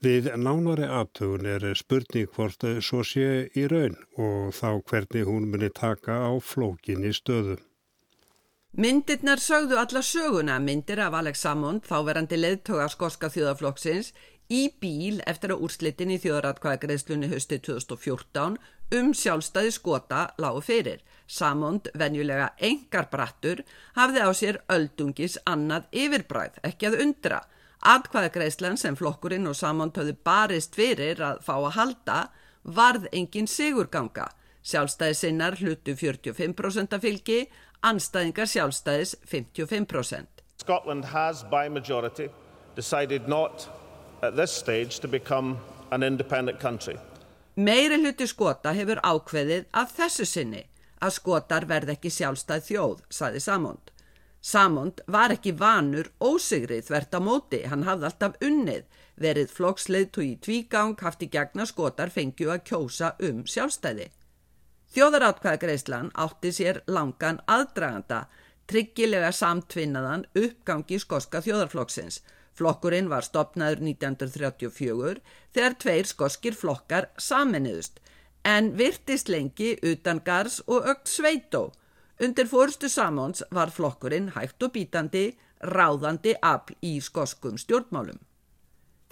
Við 0.03 0.33
nánari 0.35 0.83
aðtögun 0.91 1.47
er 1.47 1.65
spurning 1.79 2.31
hvort 2.35 2.65
svo 2.83 3.05
sé 3.07 3.27
í 3.55 3.69
raun 3.71 3.95
og 4.19 4.49
þá 4.57 4.81
hvernig 4.91 5.29
hún 5.29 5.47
muni 5.53 5.69
taka 5.71 6.17
á 6.27 6.31
flókinni 6.43 7.13
stöðu. 7.15 7.61
Myndirnar 8.73 9.39
sögðu 9.39 9.79
alla 9.79 10.03
söguna 10.03 10.57
myndir 10.59 10.99
af 11.05 11.15
Alex 11.15 11.45
Salmond, 11.45 11.85
þáverandi 11.87 12.41
leðtoga 12.41 12.89
skorska 12.91 13.31
þjóðaflokksins, 13.31 14.11
í 14.51 14.73
bíl 14.83 15.23
eftir 15.29 15.55
að 15.55 15.63
úrslitin 15.69 16.11
í 16.11 16.19
þjóðratkvæðagreðslunni 16.25 17.31
hösti 17.31 17.61
2014 17.63 18.59
um 18.99 19.15
sjálfstæði 19.15 19.71
skota 19.77 20.25
lágu 20.43 20.65
fyrir. 20.67 20.99
Salmond, 21.31 21.93
venjulega 21.95 22.51
engar 22.59 23.07
brattur, 23.13 23.63
hafði 23.95 24.27
á 24.27 24.31
sér 24.35 24.63
öldungis 24.67 25.39
annað 25.47 25.87
yfirbræð, 25.95 26.59
ekki 26.67 26.91
að 26.91 27.03
undra. 27.07 27.45
Atkvæðagreislan 27.83 28.77
sem 28.79 28.95
flokkurinn 28.95 29.49
og 29.51 29.57
samont 29.59 29.97
höfðu 29.99 30.15
barist 30.23 30.77
fyrir 30.79 31.19
að 31.19 31.41
fá 31.43 31.57
að 31.57 31.73
halda 31.77 32.19
varð 32.63 33.09
engin 33.11 33.49
sigurganga. 33.51 34.29
Sjálfstæðis 34.63 35.25
sinnar 35.25 35.57
hlutu 35.59 35.97
45% 35.99 36.95
af 36.95 37.03
fylgi, 37.03 37.41
anstæðingar 37.83 38.47
sjálfstæðis 38.47 39.17
55%. 39.27 40.45
Scotland 40.63 41.05
has 41.11 41.43
by 41.51 41.69
majority 41.69 42.29
decided 42.77 43.27
not 43.29 43.69
at 44.23 44.37
this 44.37 44.53
stage 44.53 45.01
to 45.01 45.09
become 45.09 45.59
an 45.91 46.03
independent 46.03 46.61
country. 46.61 46.97
Meiri 47.57 47.99
hluti 47.99 48.27
skota 48.31 48.73
hefur 48.73 49.03
ákveðið 49.03 49.67
að 49.75 49.91
þessu 49.99 50.25
sinni 50.25 50.63
að 51.03 51.17
skotar 51.19 51.67
verð 51.67 51.97
ekki 51.97 52.13
sjálfstæð 52.15 52.63
þjóð, 52.69 53.03
saði 53.11 53.43
Samond. 53.43 53.91
Samond 54.43 55.05
var 55.07 55.31
ekki 55.31 55.53
vanur 55.55 56.09
ósigrið 56.19 56.89
þvert 56.89 57.15
á 57.15 57.21
móti, 57.23 57.61
hann 57.71 57.85
hafði 57.87 58.09
alltaf 58.09 58.41
unnið, 58.43 58.85
verið 59.15 59.53
flokksleiðtu 59.55 60.25
í 60.27 60.33
tvígang, 60.43 60.97
haft 60.99 61.23
í 61.23 61.29
gegna 61.31 61.67
skotar 61.69 62.11
fengju 62.11 62.51
að 62.51 62.65
kjósa 62.73 63.13
um 63.23 63.45
sjálfstæði. 63.47 64.09
Þjóðarátkvæðagreislan 64.93 66.11
átti 66.19 66.51
sér 66.53 66.83
langan 66.91 67.39
aðdraganda 67.47 68.25
tryggilega 68.69 69.31
samtvinnaðan 69.33 70.27
uppgangi 70.39 70.99
skoska 71.01 71.41
þjóðarflokksins. 71.45 72.21
Flokkurinn 72.59 73.09
var 73.09 73.25
stopnaður 73.25 73.81
1934 73.87 75.23
þegar 75.55 75.77
tveir 75.81 76.09
skoskir 76.11 76.59
flokkar 76.59 77.09
saminniðust 77.17 78.03
en 78.45 78.73
virtist 78.77 79.31
lengi 79.33 79.77
utan 79.87 80.21
Gars 80.25 80.61
og 80.67 80.91
Ögt 80.91 81.09
Sveitó. 81.09 81.71
Undir 82.21 82.47
fórstu 82.47 82.89
Samons 82.89 83.43
var 83.51 83.71
flokkurinn 83.71 84.29
hægt 84.35 84.63
og 84.63 84.75
bítandi, 84.75 85.33
ráðandi 85.63 86.35
afl 86.43 86.77
í 86.83 86.99
skoskum 87.01 87.57
stjórnmálum. 87.59 88.19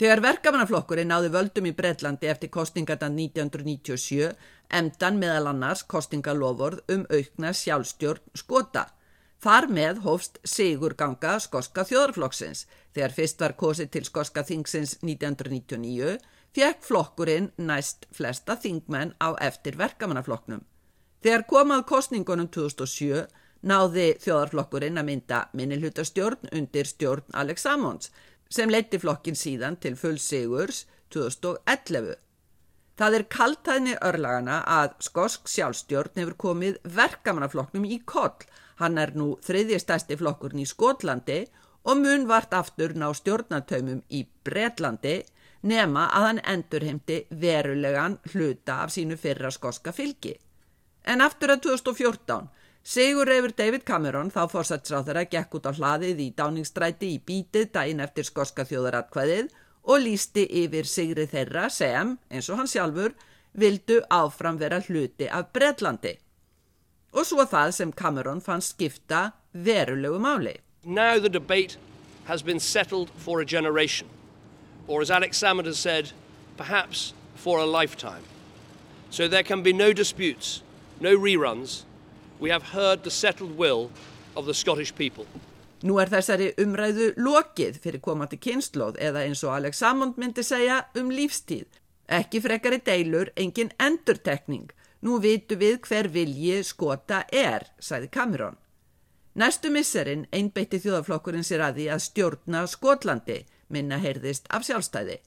Þegar 0.00 0.22
verkamannaflokkurinn 0.24 1.10
náði 1.12 1.28
völdum 1.32 1.66
í 1.68 1.74
Breitlandi 1.76 2.28
eftir 2.32 2.48
kostingarna 2.48 3.10
1997 3.12 4.30
emdan 4.78 5.18
meðal 5.20 5.50
annars 5.50 5.82
kostingaloford 5.84 6.80
um 6.94 7.04
aukna 7.12 7.52
sjálfstjórn 7.52 8.32
skota. 8.32 8.86
Þar 9.40 9.68
með 9.72 10.00
hófst 10.04 10.40
Sigurganga 10.44 11.38
skoska 11.40 11.84
þjóðarflokksins. 11.88 12.66
Þegar 12.96 13.16
fyrst 13.16 13.44
var 13.44 13.56
kosið 13.60 13.92
til 13.92 14.04
skoska 14.08 14.44
þingsins 14.44 14.98
1999 15.04 16.16
fekk 16.56 16.82
flokkurinn 16.84 17.52
næst 17.56 18.08
flesta 18.16 18.56
þingmenn 18.56 19.14
á 19.20 19.36
eftir 19.40 19.76
verkamannaflokknum. 19.80 20.64
Þegar 21.20 21.44
komað 21.48 21.84
kostningunum 21.90 22.48
2007 22.48 23.26
náði 23.68 24.06
þjóðarflokkurinn 24.22 24.96
að 24.96 25.08
mynda 25.10 25.40
minnilhutastjórn 25.52 26.48
undir 26.56 26.88
stjórn 26.88 27.36
Alex 27.36 27.66
Salmons 27.66 28.08
sem 28.48 28.72
leiti 28.72 28.98
flokkin 28.98 29.36
síðan 29.36 29.76
til 29.76 29.98
full 30.00 30.16
sigurs 30.18 30.86
2011. 31.12 32.16
Það 32.96 33.16
er 33.18 33.26
kaltæðni 33.36 33.98
örlagana 34.04 34.58
að 34.78 34.96
skosk 35.04 35.48
sjálfstjórn 35.48 36.16
hefur 36.20 36.36
komið 36.46 36.80
verkamannaflokknum 36.96 37.84
í 37.84 38.00
koll. 38.04 38.40
Hann 38.80 38.98
er 39.00 39.12
nú 39.16 39.34
þriðji 39.44 39.78
stæsti 39.80 40.16
flokkurinn 40.20 40.64
í 40.64 40.68
Skotlandi 40.68 41.40
og 41.84 42.00
mun 42.00 42.28
vart 42.28 42.52
aftur 42.56 42.96
ná 42.96 43.10
stjórnatöymum 43.16 44.02
í 44.08 44.26
Breitlandi 44.44 45.18
nema 45.68 46.08
að 46.16 46.26
hann 46.30 46.46
endurheimti 46.48 47.26
verulegan 47.30 48.18
hluta 48.32 48.82
af 48.84 48.92
sínu 48.96 49.20
fyrra 49.20 49.52
skoska 49.52 49.92
fylgi. 49.92 50.38
En 51.04 51.20
aftur 51.24 51.54
að 51.54 51.62
2014 51.68 52.48
Sigur 52.82 53.28
reyfur 53.28 53.52
David 53.52 53.84
Cameron 53.84 54.30
þá 54.32 54.46
fórsætsráþara 54.48 55.26
gekk 55.28 55.58
út 55.58 55.66
á 55.68 55.72
hlaðið 55.76 56.22
í 56.24 56.28
dáningsstræti 56.36 57.10
í 57.12 57.18
bítið 57.20 57.68
dæin 57.74 58.00
eftir 58.00 58.24
skoska 58.24 58.64
þjóðaratkvæðið 58.64 59.50
og 59.84 60.00
lísti 60.00 60.46
yfir 60.62 60.88
sigri 60.88 61.26
þeirra 61.28 61.68
sem, 61.72 62.16
eins 62.32 62.48
og 62.48 62.60
hann 62.60 62.70
sjálfur, 62.70 63.12
vildu 63.52 64.00
áfram 64.08 64.58
vera 64.60 64.80
hluti 64.80 65.28
af 65.28 65.52
Breitlandi. 65.52 66.16
Og 67.12 67.26
svo 67.26 67.44
það 67.44 67.72
sem 67.76 67.92
Cameron 67.92 68.40
fann 68.40 68.64
skipta 68.64 69.32
verulegu 69.52 70.18
máli. 70.18 70.56
Now 70.84 71.18
the 71.18 71.28
debate 71.28 71.76
has 72.24 72.42
been 72.42 72.60
settled 72.60 73.10
for 73.16 73.40
a 73.40 73.44
generation, 73.44 74.08
or 74.86 75.02
as 75.02 75.10
Alex 75.10 75.38
Salmond 75.38 75.66
has 75.66 75.78
said, 75.78 76.12
perhaps 76.56 77.12
for 77.34 77.58
a 77.58 77.66
lifetime. 77.66 78.24
So 79.10 79.28
there 79.28 79.42
can 79.42 79.62
be 79.62 79.72
no 79.72 79.92
disputes, 79.92 80.62
no 81.00 81.16
reruns, 81.16 81.84
We 82.40 82.50
have 82.50 82.62
heard 82.72 83.02
the 83.04 83.10
settled 83.10 83.58
will 83.58 83.90
of 84.34 84.46
the 84.46 84.54
Scottish 84.54 84.94
people. 84.94 85.26
Nú 85.84 85.98
er 86.00 86.08
þessari 86.12 86.50
umræðu 86.60 87.10
lokið 87.20 87.76
fyrir 87.84 88.00
komandi 88.04 88.38
kynnslóð 88.40 88.96
eða 89.00 89.26
eins 89.28 89.44
og 89.44 89.54
Alex 89.58 89.80
Salmond 89.80 90.16
myndi 90.20 90.44
segja 90.44 90.82
um 90.96 91.12
lífstíð. 91.12 91.66
Ekki 92.08 92.40
frekari 92.40 92.80
deilur, 92.84 93.30
engin 93.36 93.72
endurtekning. 93.80 94.70
Nú 95.04 95.20
vitu 95.20 95.56
við 95.60 95.78
hver 95.86 96.08
vilji 96.12 96.64
skota 96.64 97.22
er, 97.32 97.68
sæði 97.80 98.10
Cameron. 98.12 98.56
Næstu 99.36 99.70
misserinn 99.72 100.26
einbeitti 100.32 100.80
þjóðaflokkurinn 100.82 101.46
sér 101.46 101.64
að 101.68 101.80
því 101.80 101.88
að 101.94 102.04
stjórna 102.08 102.64
Skotlandi, 102.68 103.38
minna 103.68 104.00
heyrðist 104.00 104.48
af 104.50 104.64
sjálfstæði. 104.68 105.20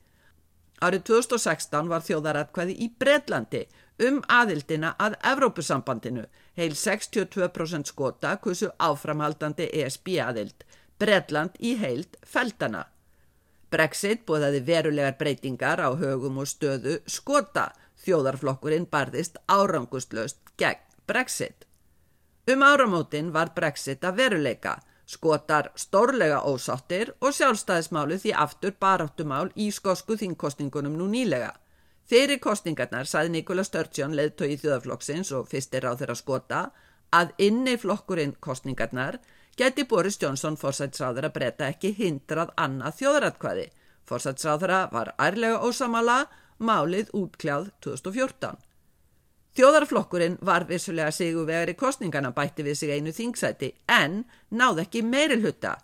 Árið 0.83 1.05
2016 1.13 1.89
var 1.89 2.03
þjóðaratkvæði 2.03 2.77
í 2.83 2.89
Breitlandi 2.99 3.63
um 3.99 4.21
aðildina 4.27 4.95
að 4.99 5.19
Evrópusambandinu 5.33 6.25
Heil 6.57 6.73
62% 6.77 7.89
skota 7.89 8.35
kussu 8.37 8.69
áframhaldandi 8.77 9.69
ESB 9.73 10.19
aðild, 10.21 10.65
Bredland 11.01 11.55
í 11.59 11.73
heild 11.81 12.19
feldana. 12.21 12.85
Brexit 13.73 14.21
búðaði 14.29 14.59
verulegar 14.67 15.15
breytingar 15.17 15.81
á 15.81 15.89
högum 15.97 16.37
og 16.43 16.49
stöðu 16.51 16.99
skota, 17.09 17.71
þjóðarflokkurinn 18.05 18.85
barðist 18.85 19.39
árangustlöst 19.49 20.53
gegn 20.61 20.85
Brexit. 21.09 21.65
Um 22.45 22.61
áramótin 22.61 23.33
var 23.33 23.55
Brexit 23.55 24.05
að 24.05 24.21
veruleika, 24.21 24.75
skotar 25.09 25.71
stórlega 25.75 26.43
ósáttir 26.45 27.15
og 27.19 27.33
sjálfstæðismálu 27.33 28.19
því 28.21 28.37
aftur 28.45 28.77
baráttumál 28.79 29.49
í 29.55 29.71
skosku 29.73 30.19
þingkostningunum 30.21 31.01
nú 31.01 31.09
nýlega. 31.09 31.55
Fyrir 32.09 32.39
kostningarnar 32.43 33.07
saði 33.07 33.31
Nikola 33.37 33.63
Sturgeon 33.63 34.15
leðtói 34.17 34.53
í 34.53 34.57
þjóðaflokksins 34.59 35.31
og 35.37 35.47
fyrstir 35.51 35.87
á 35.87 35.95
þeirra 35.95 36.17
skota 36.19 36.63
að 37.15 37.31
inni 37.45 37.77
flokkurinn 37.79 38.35
kostningarnar 38.43 39.21
geti 39.55 39.85
Boris 39.87 40.17
Johnson 40.19 40.57
fórsætsráður 40.59 41.29
að 41.29 41.35
breyta 41.37 41.69
ekki 41.69 41.93
hindrað 41.95 42.51
annað 42.59 42.99
þjóðratkvæði. 42.99 43.65
Fórsætsráðura 44.09 44.81
var 44.91 45.13
ærlega 45.21 45.61
ósamala 45.63 46.25
málið 46.59 47.13
útkljáð 47.15 47.69
2014. 47.85 48.59
Þjóðarflokkurinn 49.53 50.39
var 50.41 50.65
vissulega 50.65 51.13
sigurvegar 51.13 51.69
í 51.69 51.77
kostningarna 51.77 52.33
bætti 52.33 52.65
við 52.65 52.79
sig 52.79 52.91
einu 52.95 53.13
þingsæti 53.13 53.69
en 53.87 54.23
náð 54.49 54.81
ekki 54.87 55.03
meiri 55.05 55.37
hluta. 55.39 55.77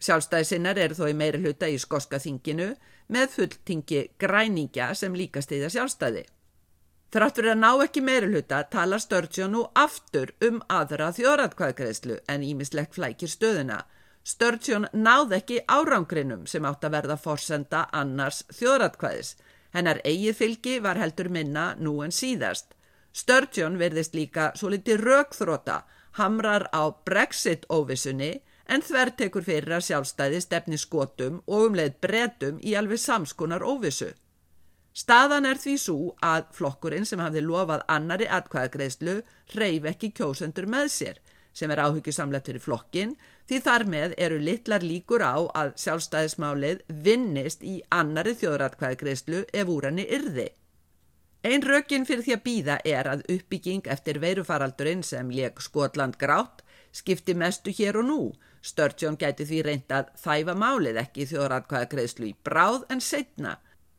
Sjálfstæðisinnar 0.00 0.80
eru 0.80 0.96
þó 0.96 1.06
í 1.12 1.16
meiri 1.16 1.42
hluta 1.44 1.68
í 1.68 1.76
skoska 1.78 2.18
þinginu 2.18 2.72
með 3.08 3.34
fulltingi 3.36 4.06
græningja 4.18 4.92
sem 4.94 5.14
líka 5.14 5.42
stiðja 5.44 5.70
sjálfstæði. 5.74 6.24
Þráttur 7.14 7.46
að 7.52 7.60
ná 7.62 7.68
ekki 7.84 8.00
meiri 8.02 8.26
hluta 8.32 8.64
talar 8.66 8.98
Sturgeon 8.98 9.52
nú 9.54 9.60
aftur 9.78 10.32
um 10.42 10.56
aðra 10.66 11.12
þjóratkvæðgreðslu 11.14 12.16
en 12.26 12.42
ímislegt 12.42 12.96
flækir 12.96 13.30
stöðuna. 13.30 13.84
Sturgeon 14.24 14.88
náð 14.92 15.36
ekki 15.38 15.60
árangrinum 15.68 16.46
sem 16.50 16.64
átt 16.66 16.86
að 16.88 16.96
verða 16.96 17.16
forsenda 17.20 17.84
annars 17.92 18.42
þjóratkvæðis. 18.56 19.36
Hennar 19.74 20.00
eigið 20.02 20.40
fylgi 20.40 20.80
var 20.82 20.98
heldur 20.98 21.30
minna 21.30 21.74
nú 21.78 22.00
en 22.02 22.10
síðast. 22.14 22.74
Sturgeon 23.14 23.78
verðist 23.78 24.18
líka 24.18 24.50
svo 24.58 24.72
liti 24.74 24.96
rökþróta, 24.98 25.84
hamrar 26.18 26.66
á 26.74 26.90
Brexit-óvissunni 27.06 28.40
en 28.66 28.82
þver 28.82 29.12
tekur 29.18 29.44
fyrir 29.44 29.76
að 29.76 29.86
sjálfstæði 29.88 30.40
stefni 30.44 30.78
skotum 30.80 31.40
og 31.46 31.68
umleið 31.68 31.98
bretum 32.04 32.60
í 32.62 32.74
alveg 32.78 33.02
samskonar 33.02 33.64
óvissu. 33.64 34.10
Staðan 34.94 35.46
er 35.50 35.58
því 35.58 35.74
svo 35.82 35.98
að 36.22 36.50
flokkurinn 36.54 37.06
sem 37.08 37.18
hafði 37.18 37.42
lofað 37.42 37.82
annari 37.90 38.28
atkvæðagreðslu 38.30 39.20
reyf 39.58 39.88
ekki 39.90 40.12
kjósendur 40.14 40.68
með 40.70 40.90
sér 40.94 41.22
sem 41.54 41.70
er 41.70 41.82
áhyggjusamlegt 41.82 42.50
fyrir 42.50 42.62
flokkin 42.62 43.14
því 43.50 43.60
þar 43.66 43.84
með 43.90 44.14
eru 44.26 44.40
litlar 44.42 44.86
líkur 44.86 45.22
á 45.22 45.38
að 45.54 45.74
sjálfstæðismálið 45.82 46.82
vinnist 47.06 47.62
í 47.62 47.80
annari 47.94 48.34
þjóðratkvæðagreðslu 48.40 49.44
ef 49.52 49.70
úr 49.70 49.88
henni 49.90 50.06
yrði. 50.18 50.48
Einn 51.44 51.62
rökin 51.66 52.06
fyrir 52.08 52.24
því 52.24 52.34
að 52.34 52.44
býða 52.46 52.78
er 52.88 53.10
að 53.10 53.26
uppbygging 53.34 53.90
eftir 53.92 54.18
veirufaraldurinn 54.22 55.02
sem 55.04 55.30
leik 55.30 55.60
Skotland 55.62 56.16
grátt 56.18 56.63
skipti 56.94 57.34
mestu 57.34 57.74
hér 57.74 57.98
og 58.00 58.08
nú 58.08 58.20
Sturgeon 58.64 59.18
gæti 59.20 59.44
því 59.44 59.60
reyndað 59.66 60.10
þæfa 60.22 60.54
málið 60.56 60.98
ekki 61.02 61.26
þjóðratkvæða 61.28 61.88
greiðslu 61.92 62.28
í 62.30 62.34
bráð 62.48 62.84
en 62.94 63.02
setna. 63.04 63.58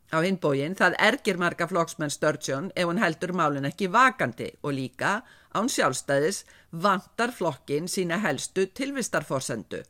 Á 0.09 0.17
hinbógin 0.25 0.77
það 0.79 0.97
ergir 1.07 1.37
marga 1.41 1.67
flokksmenn 1.69 2.13
Sturgeon 2.13 2.71
ef 2.73 2.89
hún 2.89 3.01
heldur 3.01 3.33
málin 3.37 3.69
ekki 3.69 3.91
vakandi 3.93 4.47
og 4.63 4.73
líka 4.77 5.19
án 5.53 5.69
sjálfstæðis 5.69 6.43
vantar 6.71 7.33
flokkin 7.35 7.89
sína 7.91 8.17
helstu 8.25 8.65
tilvistarforsendu. 8.79 9.83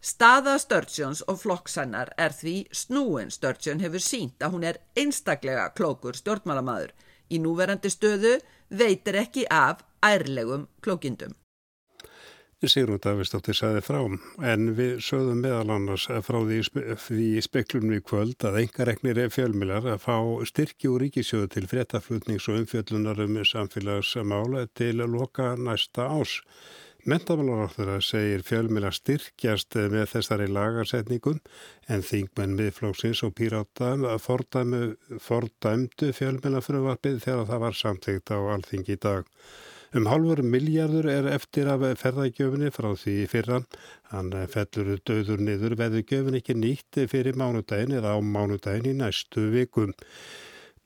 Staða 0.00 0.56
Sturgeons 0.62 1.24
og 1.28 1.42
flokksennar 1.42 2.14
er 2.16 2.32
því 2.32 2.54
snúin 2.72 3.34
Sturgeon 3.34 3.82
hefur 3.82 4.04
sínt 4.04 4.46
að 4.46 4.54
hún 4.54 4.68
er 4.70 4.80
einstaklega 4.96 5.66
klókur 5.74 6.16
stjórnmálamæður. 6.22 6.94
Í 7.34 7.42
núverandi 7.42 7.90
stöðu 7.90 8.38
veitir 8.70 9.18
ekki 9.26 9.44
af 9.50 9.82
ærlegum 10.06 10.68
klókindum. 10.80 11.34
Sigrun 12.68 13.00
Davistóttir 13.00 13.56
sagði 13.56 13.80
frá 13.80 14.00
en 14.44 14.66
við 14.76 14.98
sögðum 15.00 15.38
meðal 15.40 15.70
annars 15.78 16.02
frá 16.26 16.36
því, 16.44 16.58
því 17.00 17.28
speklunum 17.46 17.94
í 17.96 18.00
kvöld 18.04 18.44
að 18.44 18.58
engareknir 18.66 19.20
fjölmilar 19.32 19.86
að 19.88 20.02
fá 20.02 20.16
styrki 20.50 20.90
úr 20.92 21.06
ríkisjóðu 21.06 21.48
til 21.54 21.64
fréttaflutnings 21.70 22.50
og 22.52 22.58
umfjöllunar 22.60 23.22
um 23.24 23.38
samfélagsmála 23.48 24.66
til 24.76 24.92
að 25.00 25.16
loka 25.16 25.54
næsta 25.56 26.10
ás. 26.12 26.36
Mentamálaráttara 27.08 27.96
segir 28.04 28.44
fjölmila 28.44 28.92
styrkjast 28.92 29.80
með 29.88 30.10
þessari 30.12 30.50
lagarsetningum 30.52 31.40
en 31.88 32.04
þingmenn 32.04 32.58
miðflóksins 32.60 33.24
og 33.24 33.32
pírata 33.40 33.94
fordæmdu 34.20 36.12
fjölmila 36.12 36.60
frumvarpið 36.60 37.22
þegar 37.24 37.48
það 37.54 37.64
var 37.64 37.80
samtíkt 37.80 38.36
á 38.36 38.38
alþing 38.52 38.84
í 38.92 39.00
dag. 39.00 39.24
Um 39.90 40.04
halvur 40.06 40.38
miljardur 40.46 41.08
er 41.10 41.26
eftir 41.26 41.66
af 41.66 41.82
ferðagjöfinni 41.98 42.68
frá 42.70 42.92
því 42.94 43.14
fyrra. 43.32 43.56
Hann 44.12 44.30
fellur 44.52 45.00
döður 45.02 45.42
niður 45.42 45.74
veðu 45.80 46.04
göfin 46.06 46.36
ekki 46.38 46.54
nýtt 46.54 47.00
fyrir 47.10 47.34
mánudagin 47.34 47.96
eða 47.98 48.12
á 48.14 48.18
mánudagin 48.22 48.86
í 48.86 48.94
næstu 49.00 49.48
vikum. 49.50 49.90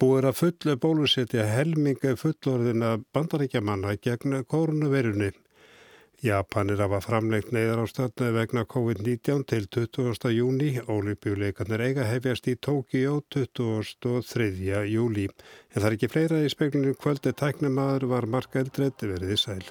Búið 0.00 0.30
að 0.30 0.38
fullu 0.40 0.76
bólusetja 0.80 1.44
helminga 1.50 2.16
fullorðina 2.16 2.96
bandaríkjamanna 3.12 3.92
gegn 4.00 4.40
koronavirunni. 4.48 5.34
Japanir 6.24 6.80
hafa 6.80 7.02
framlengt 7.04 7.50
neyðar 7.52 7.82
á 7.84 7.86
stöndu 7.90 8.30
vegna 8.32 8.62
COVID-19 8.64 9.42
til 9.50 9.66
20. 9.68 10.30
júni. 10.32 10.70
Ólimpíuleikarnir 10.80 11.84
eiga 11.84 12.08
hefjast 12.08 12.48
í 12.48 12.56
Tókíó 12.56 13.18
23. 13.36 14.48
júli. 14.88 15.28
En 15.74 15.82
það 15.82 15.90
er 15.90 16.00
ekki 16.00 16.12
fleira 16.16 16.40
í 16.40 16.48
speklinu 16.48 16.96
kvöldi 16.96 17.36
tæknum 17.36 17.76
aður 17.76 18.08
var 18.16 18.32
marka 18.38 18.64
eldreit 18.64 19.04
verið 19.04 19.36
í 19.36 19.42
sæl. 19.44 19.64